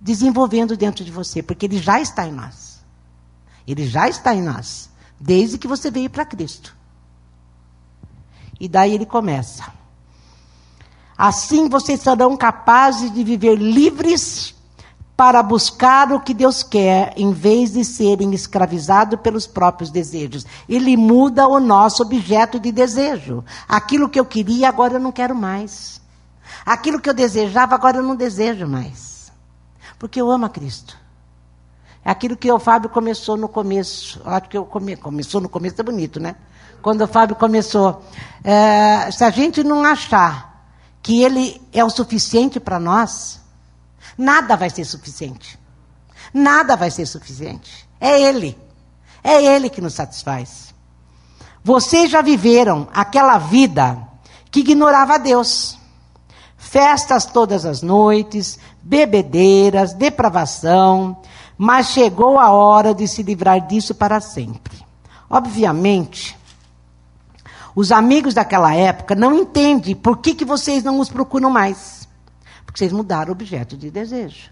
[0.00, 2.78] desenvolvendo dentro de você, porque ele já está em nós.
[3.66, 4.88] Ele já está em nós,
[5.20, 6.77] desde que você veio para Cristo.
[8.60, 9.64] E daí ele começa.
[11.16, 14.54] Assim vocês serão capazes de viver livres
[15.16, 20.46] para buscar o que Deus quer, em vez de serem escravizados pelos próprios desejos.
[20.68, 23.44] Ele muda o nosso objeto de desejo.
[23.68, 26.00] Aquilo que eu queria, agora eu não quero mais.
[26.64, 29.32] Aquilo que eu desejava, agora eu não desejo mais.
[29.98, 30.96] Porque eu amo a Cristo.
[32.04, 34.22] É aquilo que o Fábio começou no começo.
[34.24, 34.94] Acho que eu come...
[34.94, 36.36] começou no começo, é bonito, né?
[36.82, 38.02] Quando o Fábio começou.
[38.42, 39.10] É...
[39.10, 40.66] se a gente não achar
[41.02, 43.38] que ele é o suficiente para nós,
[44.18, 45.56] Nada vai ser suficiente.
[46.34, 47.88] Nada vai ser suficiente.
[48.00, 48.58] É Ele.
[49.22, 50.74] É Ele que nos satisfaz.
[51.62, 53.96] Vocês já viveram aquela vida
[54.50, 55.78] que ignorava Deus.
[56.56, 61.22] Festas todas as noites, bebedeiras, depravação,
[61.56, 64.84] mas chegou a hora de se livrar disso para sempre.
[65.30, 66.37] Obviamente,
[67.78, 72.08] os amigos daquela época não entendem por que, que vocês não os procuram mais.
[72.66, 74.50] Porque vocês mudaram o objeto de desejo.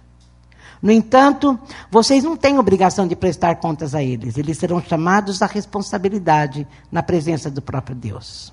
[0.80, 1.58] No entanto,
[1.90, 4.38] vocês não têm obrigação de prestar contas a eles.
[4.38, 8.52] Eles serão chamados à responsabilidade na presença do próprio Deus.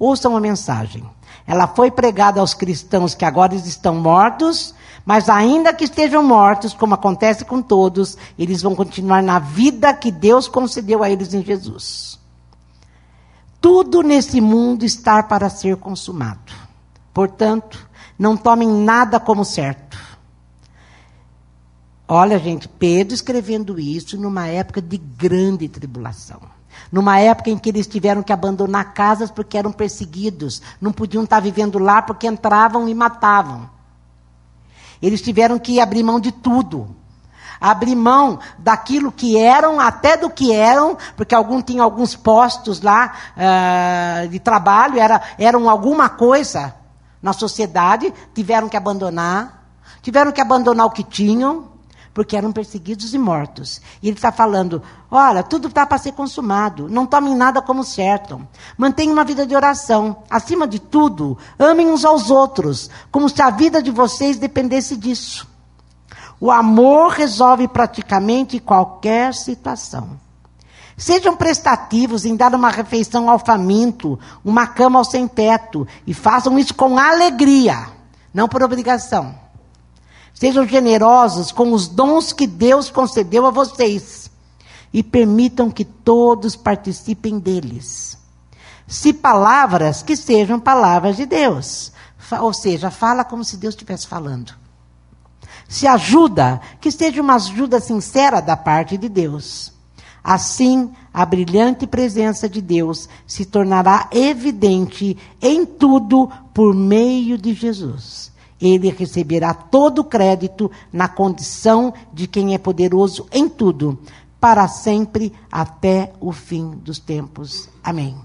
[0.00, 1.08] Ouçam a mensagem.
[1.46, 4.74] Ela foi pregada aos cristãos que agora estão mortos,
[5.06, 10.10] mas ainda que estejam mortos, como acontece com todos, eles vão continuar na vida que
[10.10, 12.17] Deus concedeu a eles em Jesus.
[13.60, 16.52] Tudo nesse mundo está para ser consumado.
[17.12, 19.98] Portanto, não tomem nada como certo.
[22.06, 26.40] Olha, gente, Pedro escrevendo isso numa época de grande tribulação.
[26.90, 30.62] Numa época em que eles tiveram que abandonar casas porque eram perseguidos.
[30.80, 33.68] Não podiam estar vivendo lá porque entravam e matavam.
[35.02, 36.96] Eles tiveram que abrir mão de tudo.
[37.60, 43.12] Abrir mão daquilo que eram, até do que eram, porque algum tinham alguns postos lá
[43.36, 46.74] uh, de trabalho, era, eram alguma coisa
[47.22, 49.66] na sociedade, tiveram que abandonar,
[50.02, 51.68] tiveram que abandonar o que tinham,
[52.18, 53.80] porque eram perseguidos e mortos.
[54.02, 58.44] E ele está falando: olha, tudo está para ser consumado, não tomem nada como certo.
[58.76, 60.24] Mantenham uma vida de oração.
[60.28, 65.48] Acima de tudo, amem uns aos outros, como se a vida de vocês dependesse disso.
[66.40, 70.18] O amor resolve praticamente qualquer situação.
[70.96, 76.74] Sejam prestativos em dar uma refeição ao faminto, uma cama ao sem-teto, e façam isso
[76.74, 77.88] com alegria,
[78.32, 79.34] não por obrigação.
[80.34, 84.30] Sejam generosos com os dons que Deus concedeu a vocês
[84.92, 88.16] e permitam que todos participem deles.
[88.86, 91.92] Se palavras, que sejam palavras de Deus.
[92.40, 94.54] Ou seja, fala como se Deus estivesse falando.
[95.68, 99.72] Se ajuda, que seja uma ajuda sincera da parte de Deus.
[100.24, 108.32] Assim, a brilhante presença de Deus se tornará evidente em tudo por meio de Jesus.
[108.60, 113.98] Ele receberá todo o crédito na condição de quem é poderoso em tudo,
[114.40, 117.68] para sempre até o fim dos tempos.
[117.82, 118.16] Amém.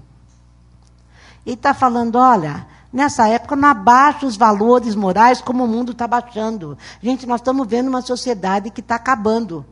[1.46, 6.06] Ele está falando: olha, nessa época não abaixa os valores morais como o mundo está
[6.06, 6.78] baixando.
[7.02, 9.66] Gente, nós estamos vendo uma sociedade que está acabando.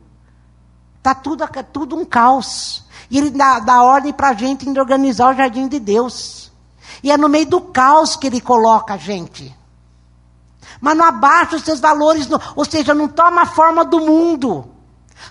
[0.97, 2.83] Está tudo, tudo um caos.
[3.09, 6.51] E ele dá, dá ordem para a gente de organizar o jardim de Deus.
[7.01, 9.55] E é no meio do caos que ele coloca a gente.
[10.81, 14.69] Mas não abaixa os seus valores, ou seja, não toma a forma do mundo.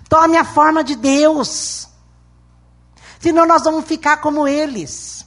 [0.09, 1.89] Tome a forma de Deus.
[3.21, 5.22] Senão nós vamos ficar como eles.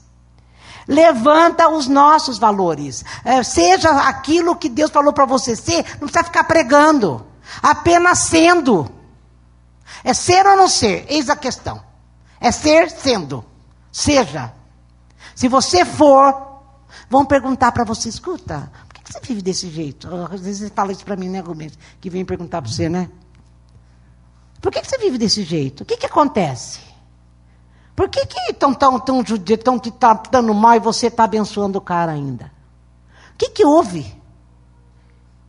[0.88, 3.04] Levanta os nossos valores.
[3.24, 7.26] É, seja aquilo que Deus falou para você ser, não precisa ficar pregando.
[7.62, 8.90] Apenas sendo.
[10.04, 11.06] É ser ou não ser?
[11.10, 11.82] Eis a questão.
[12.40, 13.44] É ser sendo.
[13.92, 14.54] Seja.
[15.34, 16.62] Se você for,
[17.10, 20.08] vão perguntar para você: escuta, por que você vive desse jeito?
[20.32, 21.78] Às vezes fala isso para mim, né, Gomes?
[22.00, 23.10] Que vem perguntar para você, né?
[24.62, 25.82] Por que você vive desse jeito?
[25.82, 26.80] O que, que acontece?
[27.96, 32.12] Por que estão tão, tão, tão te tratando mal e você está abençoando o cara
[32.12, 32.52] ainda?
[33.34, 34.14] O que, que houve?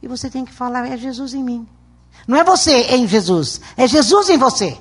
[0.00, 1.68] E você tem que falar: é Jesus em mim.
[2.26, 4.80] Não é você em Jesus, é Jesus em você.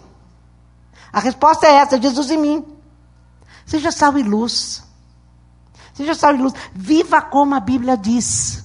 [1.12, 2.66] A resposta é essa: é Jesus em mim.
[3.66, 4.84] Seja sal e luz.
[5.96, 6.54] Seja sal e luz.
[6.74, 8.64] Viva como a Bíblia diz.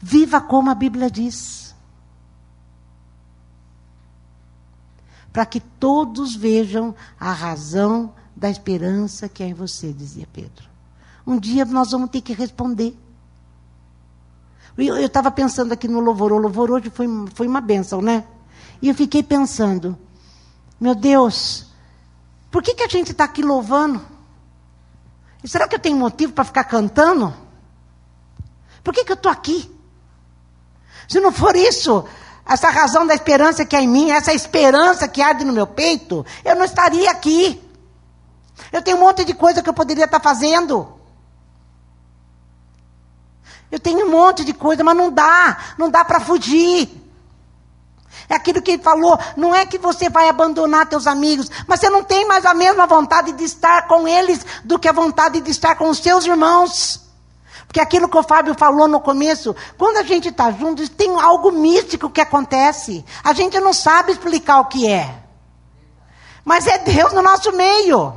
[0.00, 1.63] Viva como a Bíblia diz.
[5.34, 10.64] Para que todos vejam a razão da esperança que é em você, dizia Pedro.
[11.26, 12.96] Um dia nós vamos ter que responder.
[14.78, 16.30] Eu estava pensando aqui no louvor.
[16.30, 18.24] O louvor hoje foi, foi uma bênção, né?
[18.80, 19.98] E eu fiquei pensando,
[20.80, 21.66] meu Deus,
[22.48, 24.00] por que, que a gente está aqui louvando?
[25.42, 27.34] E será que eu tenho motivo para ficar cantando?
[28.84, 29.68] Por que, que eu estou aqui?
[31.08, 32.04] Se não for isso,
[32.46, 36.24] essa razão da esperança que há em mim, essa esperança que arde no meu peito,
[36.44, 37.60] eu não estaria aqui.
[38.70, 40.92] Eu tenho um monte de coisa que eu poderia estar fazendo.
[43.70, 47.02] Eu tenho um monte de coisa, mas não dá, não dá para fugir.
[48.28, 51.90] É aquilo que ele falou, não é que você vai abandonar teus amigos, mas você
[51.90, 55.50] não tem mais a mesma vontade de estar com eles do que a vontade de
[55.50, 57.03] estar com os seus irmãos.
[57.74, 61.50] Porque aquilo que o Fábio falou no começo, quando a gente está junto, tem algo
[61.50, 63.04] místico que acontece.
[63.24, 65.12] A gente não sabe explicar o que é.
[66.44, 68.14] Mas é Deus no nosso meio.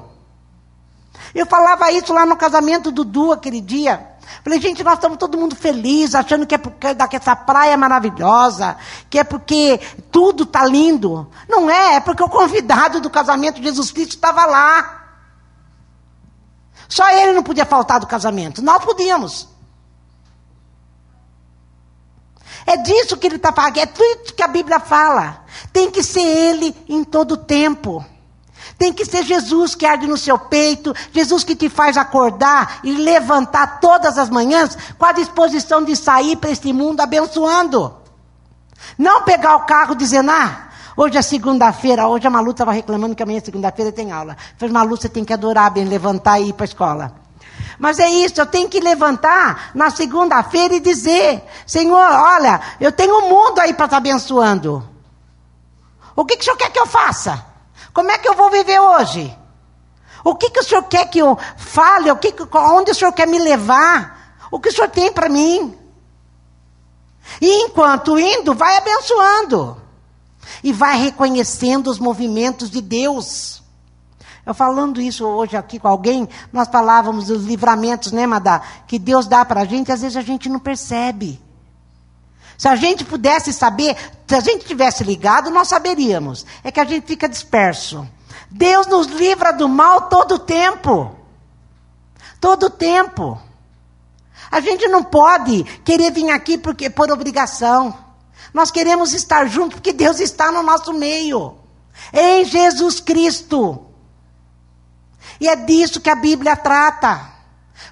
[1.34, 4.08] Eu falava isso lá no casamento do Du aquele dia.
[4.44, 7.78] Falei, gente, nós estamos todo mundo feliz, achando que é porque que essa praia é
[7.78, 8.78] maravilhosa,
[9.10, 9.80] que é porque
[10.12, 11.28] tudo está lindo.
[11.50, 14.97] Não é, é porque o convidado do casamento, Jesus Cristo, estava lá.
[16.88, 19.48] Só ele não podia faltar do casamento, nós podíamos.
[22.66, 25.46] É disso que ele está falando, é tudo que a Bíblia fala.
[25.72, 28.06] Tem que ser ele em todo o tempo.
[28.78, 32.92] Tem que ser Jesus que arde no seu peito, Jesus que te faz acordar e
[32.92, 37.96] levantar todas as manhãs com a disposição de sair para este mundo abençoando.
[38.98, 40.67] Não pegar o carro dizendo, ah,
[40.98, 44.36] hoje é segunda-feira, hoje a Malu estava reclamando que amanhã é segunda-feira tem aula.
[44.58, 47.14] Falei, Malu, você tem que adorar bem, levantar e ir para a escola.
[47.80, 53.16] Mas é isso, eu tenho que levantar na segunda-feira e dizer: Senhor, olha, eu tenho
[53.20, 54.88] um mundo aí para estar abençoando.
[56.16, 57.46] O que, que o senhor quer que eu faça?
[57.94, 59.36] Como é que eu vou viver hoje?
[60.24, 62.12] O que, que o senhor quer que eu fale?
[62.12, 64.36] O que, onde o senhor quer me levar?
[64.50, 65.78] O que o senhor tem para mim?
[67.40, 69.77] E enquanto indo, vai abençoando.
[70.64, 73.64] E vai reconhecendo os movimentos de Deus.
[74.46, 78.62] Eu falando isso hoje aqui com alguém, nós falávamos dos livramentos, né, Madá?
[78.88, 81.42] Que Deus dá para a gente, às vezes a gente não percebe.
[82.58, 86.46] Se a gente pudesse saber, se a gente tivesse ligado, nós saberíamos.
[86.64, 88.08] É que a gente fica disperso.
[88.50, 91.14] Deus nos livra do mal todo o tempo.
[92.40, 93.40] Todo o tempo.
[94.50, 97.94] A gente não pode querer vir aqui porque por obrigação.
[98.58, 101.60] Nós queremos estar juntos porque Deus está no nosso meio.
[102.12, 103.86] Em Jesus Cristo.
[105.40, 107.34] E é disso que a Bíblia trata.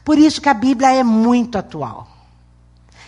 [0.03, 2.07] Por isso que a Bíblia é muito atual.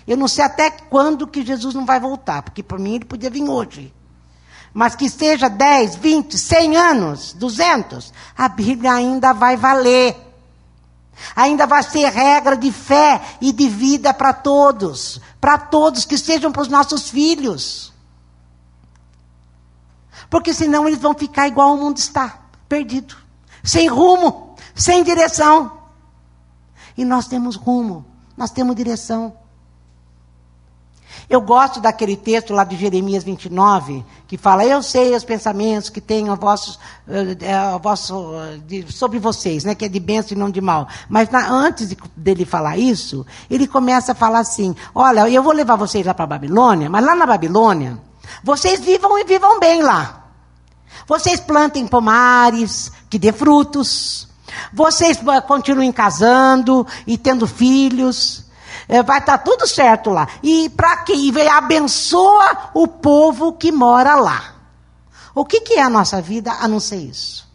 [0.08, 3.32] Eu não sei até quando que Jesus não vai voltar, porque para mim ele podia
[3.32, 3.92] vir hoje.
[4.72, 10.16] Mas que seja 10, 20, 100 anos, 200, a Bíblia ainda vai valer.
[11.36, 15.20] Ainda vai ser regra de fé e de vida para todos.
[15.40, 17.94] Para todos, que sejam para os nossos filhos.
[20.30, 23.16] Porque senão eles vão ficar igual o mundo está, perdido,
[23.64, 25.80] sem rumo, sem direção.
[26.98, 28.06] E nós temos rumo,
[28.36, 29.38] nós temos direção.
[31.30, 36.00] Eu gosto daquele texto lá de Jeremias 29, que fala: Eu sei os pensamentos que
[36.00, 38.34] tenho a vossos, eh, a vosso,
[38.66, 40.88] de, sobre vocês, né, que é de bênção e não de mal.
[41.10, 45.52] Mas na, antes de, dele falar isso, ele começa a falar assim: Olha, eu vou
[45.52, 48.00] levar vocês lá para a Babilônia, mas lá na Babilônia,
[48.42, 50.28] vocês vivam e vivam bem lá.
[51.06, 54.30] Vocês plantem pomares que dê frutos.
[54.72, 58.47] Vocês eh, continuem casando e tendo filhos.
[58.88, 60.28] É, vai estar tá tudo certo lá.
[60.42, 61.14] E para quê?
[61.14, 64.56] E abençoa o povo que mora lá.
[65.36, 67.48] O que, que é a nossa vida a não ser isso?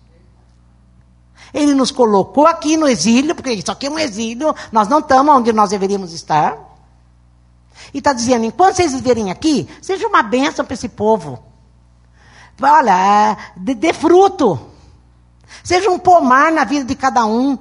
[1.53, 5.35] Ele nos colocou aqui no exílio, porque isso aqui é um exílio, nós não estamos
[5.35, 6.57] onde nós deveríamos estar.
[7.93, 11.43] E está dizendo: enquanto vocês viverem aqui, seja uma bênção para esse povo.
[12.61, 14.59] Olha, é, dê, dê fruto.
[15.65, 17.59] Seja um pomar na vida de cada um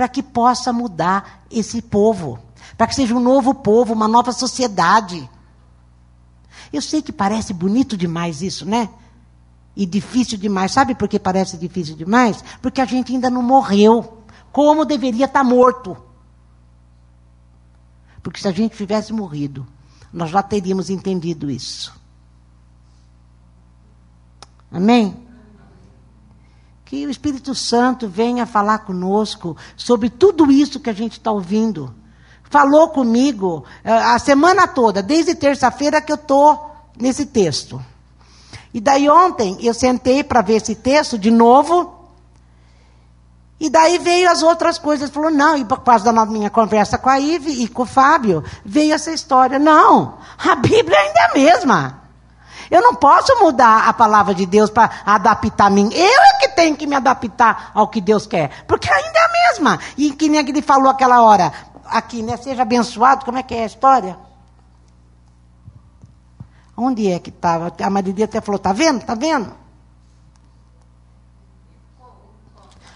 [0.00, 2.38] para que possa mudar esse povo,
[2.74, 5.28] para que seja um novo povo, uma nova sociedade.
[6.72, 8.88] Eu sei que parece bonito demais isso, né?
[9.76, 10.72] E difícil demais.
[10.72, 12.42] Sabe por que parece difícil demais?
[12.62, 15.94] Porque a gente ainda não morreu, como deveria estar morto.
[18.22, 19.66] Porque se a gente tivesse morrido,
[20.10, 21.94] nós já teríamos entendido isso.
[24.72, 25.14] Amém?
[26.90, 31.94] Que o Espírito Santo venha falar conosco sobre tudo isso que a gente está ouvindo.
[32.50, 36.68] Falou comigo eh, a semana toda, desde terça-feira que eu estou
[36.98, 37.80] nesse texto.
[38.74, 41.94] E daí ontem eu sentei para ver esse texto de novo.
[43.60, 45.10] E daí veio as outras coisas.
[45.10, 48.42] Falou, não, e por causa da minha conversa com a Ive e com o Fábio,
[48.64, 49.60] veio essa história.
[49.60, 51.99] Não, a Bíblia ainda é a mesma.
[52.70, 55.90] Eu não posso mudar a palavra de Deus para adaptar a mim.
[55.92, 58.64] Eu é que tenho que me adaptar ao que Deus quer.
[58.64, 59.78] Porque ainda é a mesma.
[59.96, 61.52] E que nem ele falou aquela hora.
[61.86, 62.36] Aqui, né?
[62.36, 63.24] Seja abençoado.
[63.24, 64.16] Como é que é a história?
[66.76, 67.74] Onde é que estava?
[67.82, 69.04] A Maridia até falou, tá vendo?
[69.04, 69.52] Tá vendo?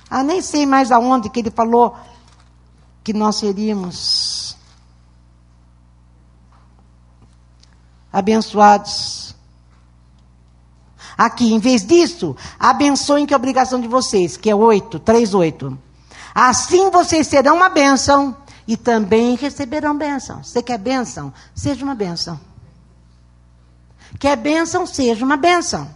[0.09, 1.97] Ah, nem sei mais aonde que ele falou
[3.03, 4.57] que nós seríamos
[8.13, 9.24] abençoados.
[11.17, 15.35] Aqui, em vez disso, abençoem que é a obrigação de vocês, que é 8, 3,
[15.35, 15.79] 8.
[16.35, 18.37] Assim vocês serão uma bênção
[18.67, 20.43] e também receberão bênção.
[20.43, 21.33] Você quer bênção?
[21.55, 22.41] Seja uma bênção.
[24.19, 24.87] Quer bênção?
[24.87, 25.89] Seja uma bênção.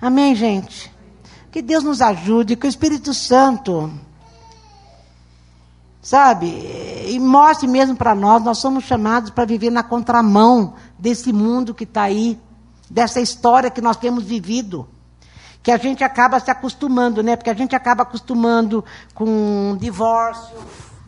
[0.00, 0.92] Amém, gente?
[1.50, 3.90] Que Deus nos ajude, que o Espírito Santo,
[6.08, 6.46] sabe,
[7.06, 11.84] e mostre mesmo para nós, nós somos chamados para viver na contramão desse mundo que
[11.84, 12.40] está aí,
[12.88, 14.88] dessa história que nós temos vivido.
[15.62, 17.36] Que a gente acaba se acostumando, né?
[17.36, 18.82] Porque a gente acaba acostumando
[19.12, 20.56] com divórcio,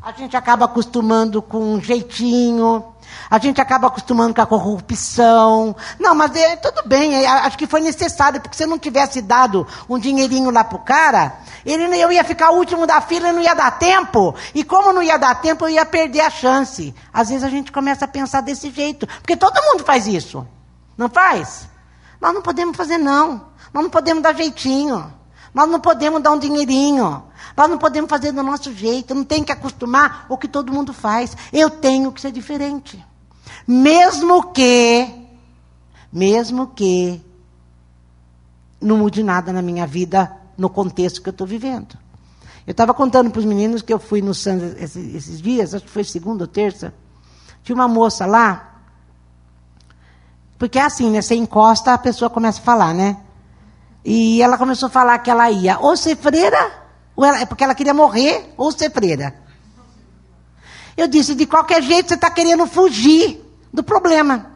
[0.02, 2.84] a gente acaba acostumando com jeitinho,
[3.30, 5.74] a gente acaba acostumando com a corrupção.
[5.98, 9.22] Não, mas é, tudo bem, é, acho que foi necessário, porque se eu não tivesse
[9.22, 11.34] dado um dinheirinho lá para o cara,
[11.64, 14.34] ele, eu ia ficar o último da fila e não ia dar tempo.
[14.54, 16.94] E como não ia dar tempo, eu ia perder a chance.
[17.12, 20.46] Às vezes a gente começa a pensar desse jeito, porque todo mundo faz isso.
[20.96, 21.68] Não faz?
[22.20, 23.48] Nós não podemos fazer, não.
[23.72, 25.12] Nós não podemos dar jeitinho.
[25.54, 27.24] Nós não podemos dar um dinheirinho.
[27.60, 29.14] Nós não podemos fazer do nosso jeito.
[29.14, 31.36] Não tem que acostumar o que todo mundo faz.
[31.52, 33.04] Eu tenho que ser diferente.
[33.68, 35.06] Mesmo que,
[36.10, 37.20] mesmo que
[38.80, 41.98] não mude nada na minha vida no contexto que eu estou vivendo.
[42.66, 45.84] Eu estava contando para os meninos que eu fui no Santos esses, esses, dias, acho
[45.84, 46.94] que foi segunda ou terça.
[47.62, 48.80] Tinha uma moça lá.
[50.58, 51.20] Porque é assim, né?
[51.20, 53.18] Você encosta, a pessoa começa a falar, né?
[54.02, 56.79] E ela começou a falar que ela ia ou ser freira,
[57.20, 59.34] ou ela, é porque ela queria morrer, ou ser freira.
[60.96, 64.50] Eu disse, de qualquer jeito você está querendo fugir do problema.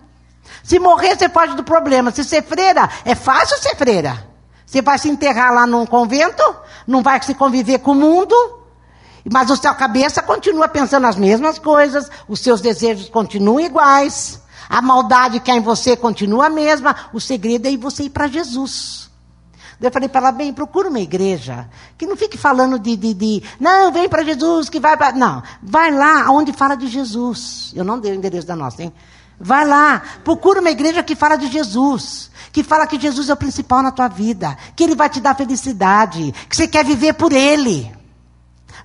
[0.63, 2.11] Se morrer, você foge do problema.
[2.11, 4.27] Se ser freira, é fácil ser freira.
[4.65, 6.43] Você vai se enterrar lá num convento,
[6.87, 8.35] não vai se conviver com o mundo,
[9.31, 14.41] mas a sua cabeça continua pensando as mesmas coisas, os seus desejos continuam iguais,
[14.71, 18.27] a maldade que há em você continua a mesma, o segredo é você ir para
[18.27, 19.11] Jesus.
[19.81, 21.69] Eu falei para ela, bem, procura uma igreja
[21.99, 25.13] que não fique falando de, de, de não, vem para Jesus, que vai para.
[25.13, 27.73] Não, vai lá onde fala de Jesus.
[27.75, 28.93] Eu não dei o endereço da nossa, hein?
[29.39, 33.37] Vai lá, procura uma igreja que fala de Jesus, que fala que Jesus é o
[33.37, 37.33] principal na tua vida, que Ele vai te dar felicidade, que você quer viver por
[37.33, 37.93] Ele.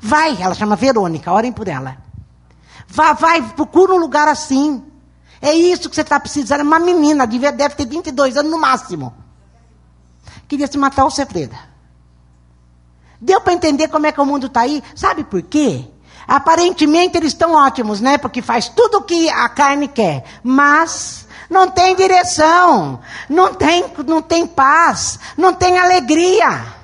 [0.01, 1.97] Vai, ela chama Verônica, orem por ela.
[2.87, 4.83] Vai, vai, procura um lugar assim.
[5.41, 6.61] É isso que você está precisando.
[6.61, 9.13] Uma menina, deve ter 22 anos no máximo.
[10.49, 11.55] Queria se matar o segredo.
[13.21, 14.83] Deu para entender como é que o mundo está aí?
[14.95, 15.85] Sabe por quê?
[16.27, 18.17] Aparentemente eles estão ótimos, né?
[18.17, 20.23] Porque faz tudo o que a carne quer.
[20.43, 26.79] Mas não tem direção, não tem, não tem paz, não tem alegria.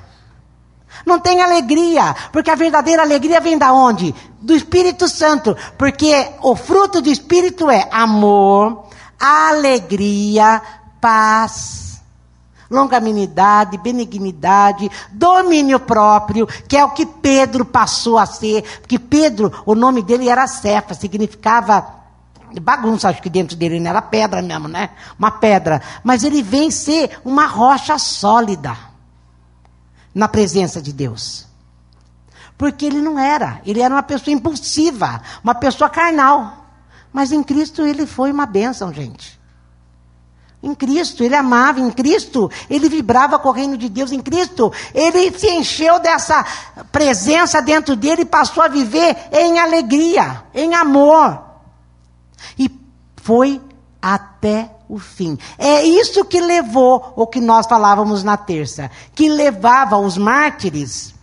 [1.03, 4.13] Não tem alegria, porque a verdadeira alegria vem da onde?
[4.41, 8.86] Do Espírito Santo, porque o fruto do Espírito é amor,
[9.20, 10.59] alegria,
[10.99, 11.85] paz,
[12.76, 19.74] longanimidade, benignidade, domínio próprio, que é o que Pedro passou a ser, porque Pedro, o
[19.74, 21.96] nome dele era Cefa, significava
[22.62, 24.92] bagunça, acho que dentro dele não era pedra mesmo, né?
[25.18, 25.82] Uma pedra.
[26.04, 28.78] Mas ele vem ser uma rocha sólida
[30.14, 31.46] na presença de Deus.
[32.58, 36.66] Porque ele não era, ele era uma pessoa impulsiva, uma pessoa carnal.
[37.12, 39.35] Mas em Cristo ele foi uma bênção, gente.
[40.66, 44.74] Em Cristo, ele amava, em Cristo, ele vibrava com o reino de Deus, em Cristo,
[44.95, 46.43] ele se encheu dessa
[46.91, 51.39] presença dentro dele e passou a viver em alegria, em amor.
[52.57, 52.68] E
[53.18, 53.61] foi
[54.01, 55.38] até o fim.
[55.55, 61.13] É isso que levou o que nós falávamos na terça, que levava os mártires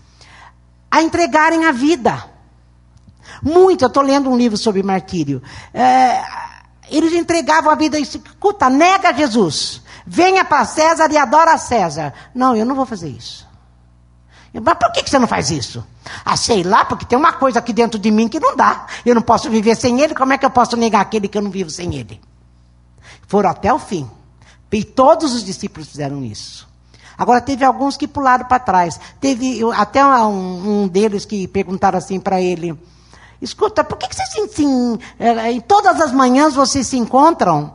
[0.88, 2.30] a entregarem a vida.
[3.42, 5.42] Muito, eu estou lendo um livro sobre martírio.
[5.74, 6.22] É,
[6.90, 9.82] eles entregavam a vida e escuta, nega Jesus.
[10.06, 12.12] Venha para César e adora César.
[12.34, 13.46] Não, eu não vou fazer isso.
[14.52, 15.84] Mas por que você não faz isso?
[16.24, 18.86] Ah, sei lá, porque tem uma coisa aqui dentro de mim que não dá.
[19.06, 21.42] Eu não posso viver sem ele, como é que eu posso negar aquele que eu
[21.42, 22.20] não vivo sem ele?
[23.26, 24.10] Foram até o fim.
[24.70, 26.68] E todos os discípulos fizeram isso.
[27.16, 28.98] Agora, teve alguns que pularam para trás.
[29.20, 32.78] Teve até um, um, deles que perguntaram assim para ele:
[33.42, 34.98] Escuta, por que, que vocês assim,
[35.50, 37.74] em todas as manhãs vocês se encontram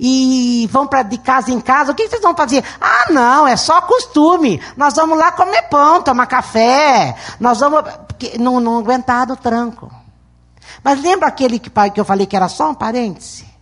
[0.00, 1.92] e vão para de casa em casa?
[1.92, 2.64] O que, que vocês vão fazer?
[2.80, 4.60] Ah, não, é só costume.
[4.76, 7.14] Nós vamos lá comer pão, tomar café.
[7.38, 7.82] Nós vamos.
[8.08, 9.92] Porque não, não aguentaram o tranco.
[10.82, 13.52] Mas lembra aquele que, que eu falei que era só um parêntese?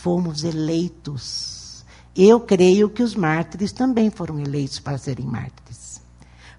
[0.00, 1.84] fomos eleitos.
[2.16, 6.00] Eu creio que os mártires também foram eleitos para serem mártires.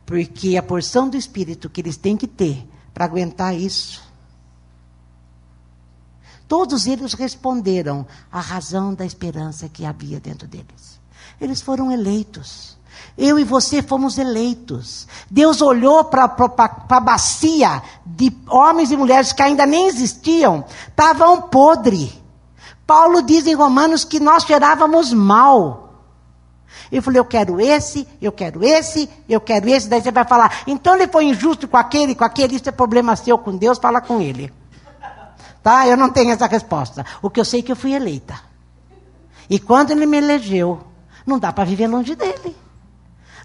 [0.05, 4.01] Porque a porção do Espírito que eles têm que ter para aguentar isso.
[6.47, 10.99] Todos eles responderam à razão da esperança que havia dentro deles.
[11.39, 12.77] Eles foram eleitos.
[13.17, 15.07] Eu e você fomos eleitos.
[15.29, 22.11] Deus olhou para a bacia de homens e mulheres que ainda nem existiam, estavam podres.
[22.85, 25.90] Paulo diz em Romanos que nós cheirávamos mal.
[26.91, 29.87] Eu falei, eu quero esse, eu quero esse, eu quero esse.
[29.87, 33.15] Daí você vai falar, então ele foi injusto com aquele, com aquele, isso é problema
[33.15, 34.51] seu com Deus, fala com ele.
[35.63, 35.87] Tá?
[35.87, 37.05] Eu não tenho essa resposta.
[37.21, 38.39] O que eu sei é que eu fui eleita.
[39.49, 40.81] E quando ele me elegeu,
[41.25, 42.55] não dá para viver longe dele.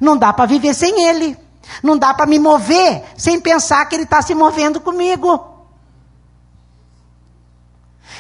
[0.01, 1.37] Não dá para viver sem ele.
[1.83, 5.57] Não dá para me mover sem pensar que ele está se movendo comigo.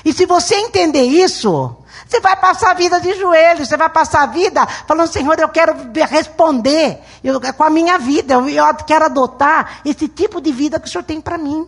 [0.04, 1.76] E se você entender isso,
[2.06, 5.48] você vai passar a vida de joelhos, você vai passar a vida falando, Senhor, eu
[5.48, 5.74] quero
[6.08, 10.86] responder eu, com a minha vida, eu, eu quero adotar esse tipo de vida que
[10.86, 11.66] o Senhor tem para mim.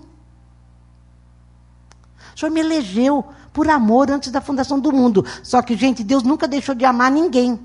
[2.35, 5.27] O Senhor me elegeu por amor antes da fundação do mundo.
[5.43, 7.59] Só que, gente, Deus nunca deixou de amar ninguém.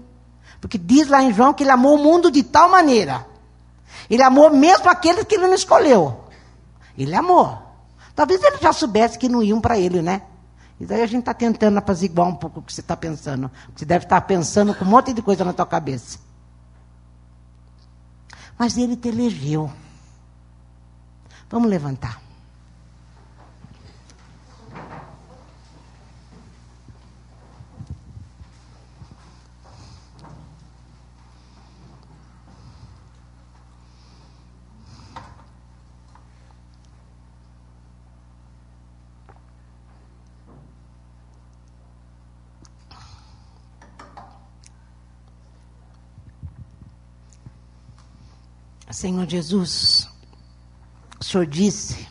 [0.59, 3.27] Porque diz lá em João que ele amou o mundo de tal maneira.
[4.09, 6.23] Ele amou mesmo aqueles que ele não escolheu.
[6.97, 7.55] Ele amou.
[8.15, 10.23] Talvez ele já soubesse que não iam para ele, né?
[10.79, 13.49] E daí a gente está tentando apaziguar um pouco o que você está pensando.
[13.75, 16.19] Você deve estar tá pensando com um monte de coisa na tua cabeça.
[18.57, 19.71] Mas ele te elegeu.
[21.49, 22.22] Vamos levantar.
[48.93, 50.07] Senhor Jesus,
[51.19, 52.07] o Senhor disse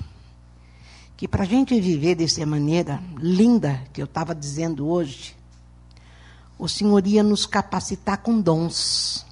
[1.17, 5.37] que para a gente viver dessa maneira linda que eu estava dizendo hoje,
[6.59, 9.25] o Senhor ia nos capacitar com dons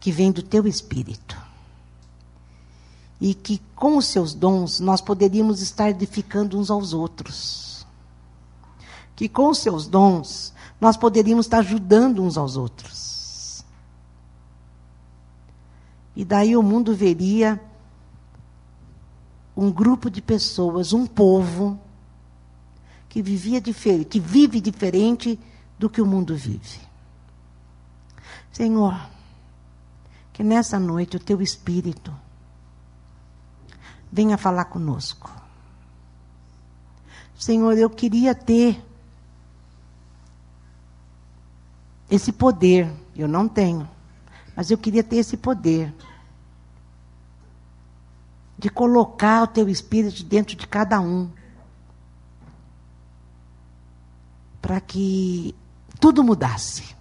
[0.00, 1.36] que vêm do teu Espírito.
[3.20, 7.86] E que com os seus dons nós poderíamos estar edificando uns aos outros.
[9.14, 12.99] Que com os seus dons nós poderíamos estar ajudando uns aos outros
[16.14, 17.60] E daí o mundo veria
[19.56, 21.78] um grupo de pessoas, um povo,
[23.08, 25.38] que vivia diferente, que vive diferente
[25.78, 26.80] do que o mundo vive.
[28.52, 28.98] Senhor,
[30.32, 32.14] que nessa noite o teu espírito
[34.10, 35.30] venha falar conosco.
[37.38, 38.84] Senhor, eu queria ter
[42.10, 43.88] esse poder, eu não tenho,
[44.60, 45.90] mas eu queria ter esse poder
[48.58, 51.30] de colocar o teu espírito dentro de cada um.
[54.60, 55.54] Para que
[55.98, 56.94] tudo mudasse.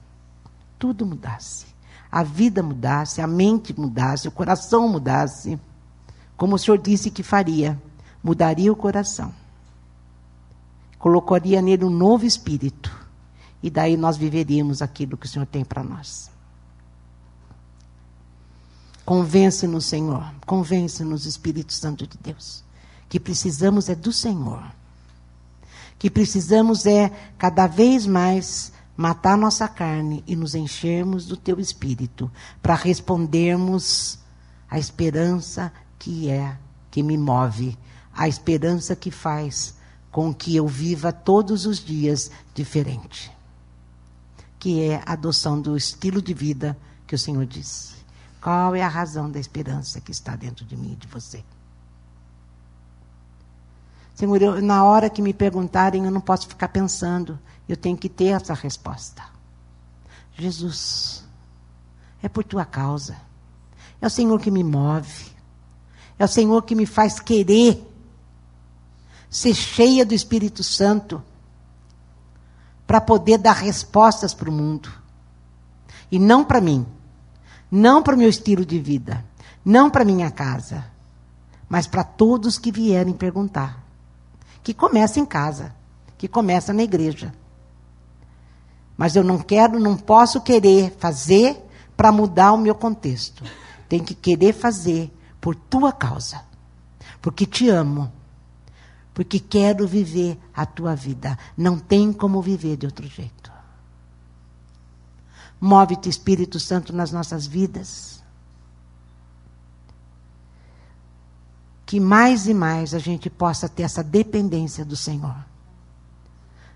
[0.77, 1.65] Tudo mudasse.
[2.09, 5.59] A vida mudasse, a mente mudasse, o coração mudasse.
[6.37, 7.77] Como o Senhor disse que faria.
[8.23, 9.33] Mudaria o coração.
[10.97, 12.89] Colocaria nele um novo espírito.
[13.61, 16.38] E daí nós viveríamos aquilo que o Senhor tem para nós.
[19.09, 20.23] Convence-nos, Senhor.
[20.45, 22.63] Convence-nos, Espírito Santo de Deus.
[23.09, 24.63] Que precisamos é do Senhor.
[25.97, 32.31] Que precisamos é cada vez mais matar nossa carne e nos enchermos do teu espírito
[32.61, 34.19] para respondermos
[34.69, 36.55] a esperança que é
[36.91, 37.75] que me move,
[38.13, 39.73] a esperança que faz
[40.11, 43.31] com que eu viva todos os dias diferente.
[44.59, 47.98] Que é a adoção do estilo de vida que o Senhor disse.
[48.41, 51.43] Qual é a razão da esperança que está dentro de mim e de você?
[54.15, 57.39] Senhor, eu, na hora que me perguntarem, eu não posso ficar pensando.
[57.67, 59.23] Eu tenho que ter essa resposta.
[60.37, 61.25] Jesus,
[62.21, 63.17] é por tua causa.
[64.01, 65.31] É o Senhor que me move.
[66.17, 67.85] É o Senhor que me faz querer
[69.29, 71.21] ser cheia do Espírito Santo
[72.87, 74.91] para poder dar respostas para o mundo.
[76.11, 76.85] E não para mim
[77.71, 79.23] não para o meu estilo de vida,
[79.63, 80.85] não para minha casa,
[81.67, 83.83] mas para todos que vierem perguntar.
[84.63, 85.73] Que começa em casa,
[86.17, 87.33] que começa na igreja.
[88.97, 91.57] Mas eu não quero, não posso querer fazer
[91.95, 93.43] para mudar o meu contexto.
[93.87, 96.41] Tem que querer fazer por tua causa.
[97.21, 98.11] Porque te amo.
[99.13, 101.37] Porque quero viver a tua vida.
[101.57, 103.58] Não tem como viver de outro jeito.
[105.59, 108.23] Move-te, Espírito Santo, nas nossas vidas.
[111.85, 115.35] Que mais e mais a gente possa ter essa dependência do Senhor.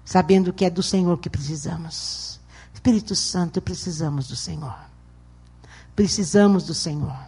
[0.04, 2.40] Sabendo que é do Senhor que precisamos.
[2.74, 4.76] Espírito Santo, precisamos do Senhor.
[5.96, 7.28] Precisamos do Senhor.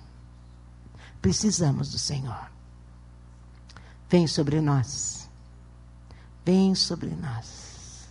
[1.22, 2.52] Precisamos do Senhor.
[4.10, 5.30] Vem sobre nós.
[6.46, 8.08] Vem sobre nós.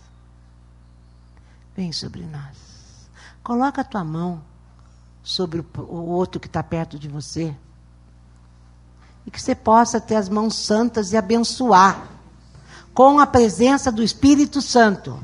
[1.75, 2.74] Vem sobre nós.
[3.45, 4.41] Coloca a tua mão
[5.21, 7.55] sobre o outro que está perto de você.
[9.23, 12.09] E que você possa ter as mãos santas e abençoar
[12.91, 15.23] com a presença do Espírito Santo.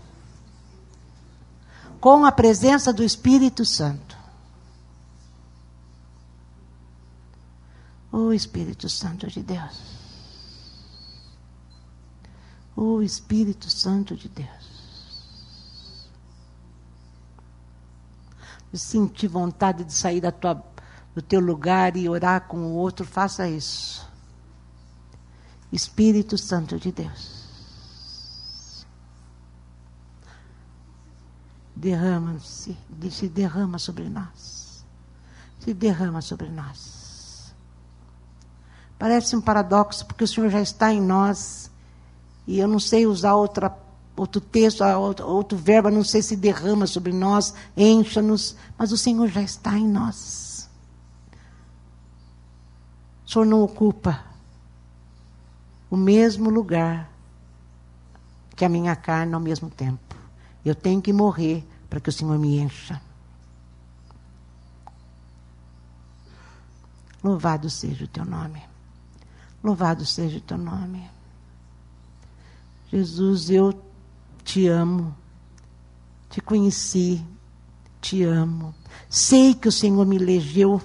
[2.00, 4.16] Com a presença do Espírito Santo.
[8.12, 9.82] O Espírito Santo de Deus.
[12.76, 14.61] O Espírito Santo de Deus.
[18.78, 20.64] Sentir vontade de sair da tua,
[21.14, 24.10] do teu lugar e orar com o outro, faça isso.
[25.72, 27.42] Espírito Santo de Deus.
[31.76, 32.78] Derrama-se,
[33.10, 34.86] se derrama sobre nós.
[35.60, 37.54] Se derrama sobre nós.
[39.00, 41.72] Parece um paradoxo, porque o Senhor já está em nós.
[42.46, 43.70] E eu não sei usar outra
[44.22, 49.42] outro texto, outro, verbo, não sei se derrama sobre nós, encha-nos, mas o Senhor já
[49.42, 50.70] está em nós.
[53.26, 54.24] O Senhor não ocupa
[55.90, 57.10] o mesmo lugar
[58.56, 60.16] que a minha carne ao mesmo tempo.
[60.64, 63.02] Eu tenho que morrer para que o Senhor me encha.
[67.24, 68.62] Louvado seja o teu nome.
[69.64, 71.10] Louvado seja o teu nome.
[72.92, 73.91] Jesus, eu
[74.44, 75.16] te amo.
[76.30, 77.24] Te conheci,
[78.00, 78.74] te amo.
[79.10, 80.82] Sei que o Senhor me elegeu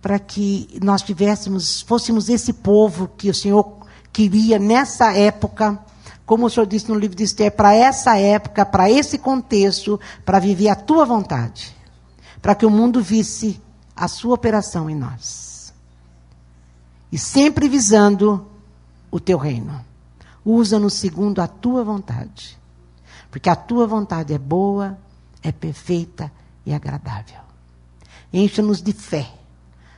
[0.00, 5.78] para que nós tivéssemos, fôssemos esse povo que o Senhor queria nessa época,
[6.26, 10.38] como o Senhor disse no livro de Esther, para essa época, para esse contexto, para
[10.38, 11.74] viver a tua vontade,
[12.40, 13.60] para que o mundo visse
[13.96, 15.72] a sua operação em nós.
[17.10, 18.46] E sempre visando
[19.10, 19.84] o teu reino.
[20.44, 22.58] Usa-nos segundo a tua vontade.
[23.30, 24.98] Porque a tua vontade é boa,
[25.42, 26.30] é perfeita
[26.64, 27.40] e agradável.
[28.32, 29.32] Encha-nos de fé,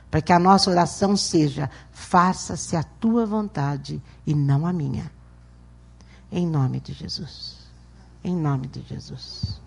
[0.09, 5.11] para que a nossa oração seja: faça-se a tua vontade e não a minha.
[6.31, 7.57] Em nome de Jesus.
[8.23, 9.66] Em nome de Jesus.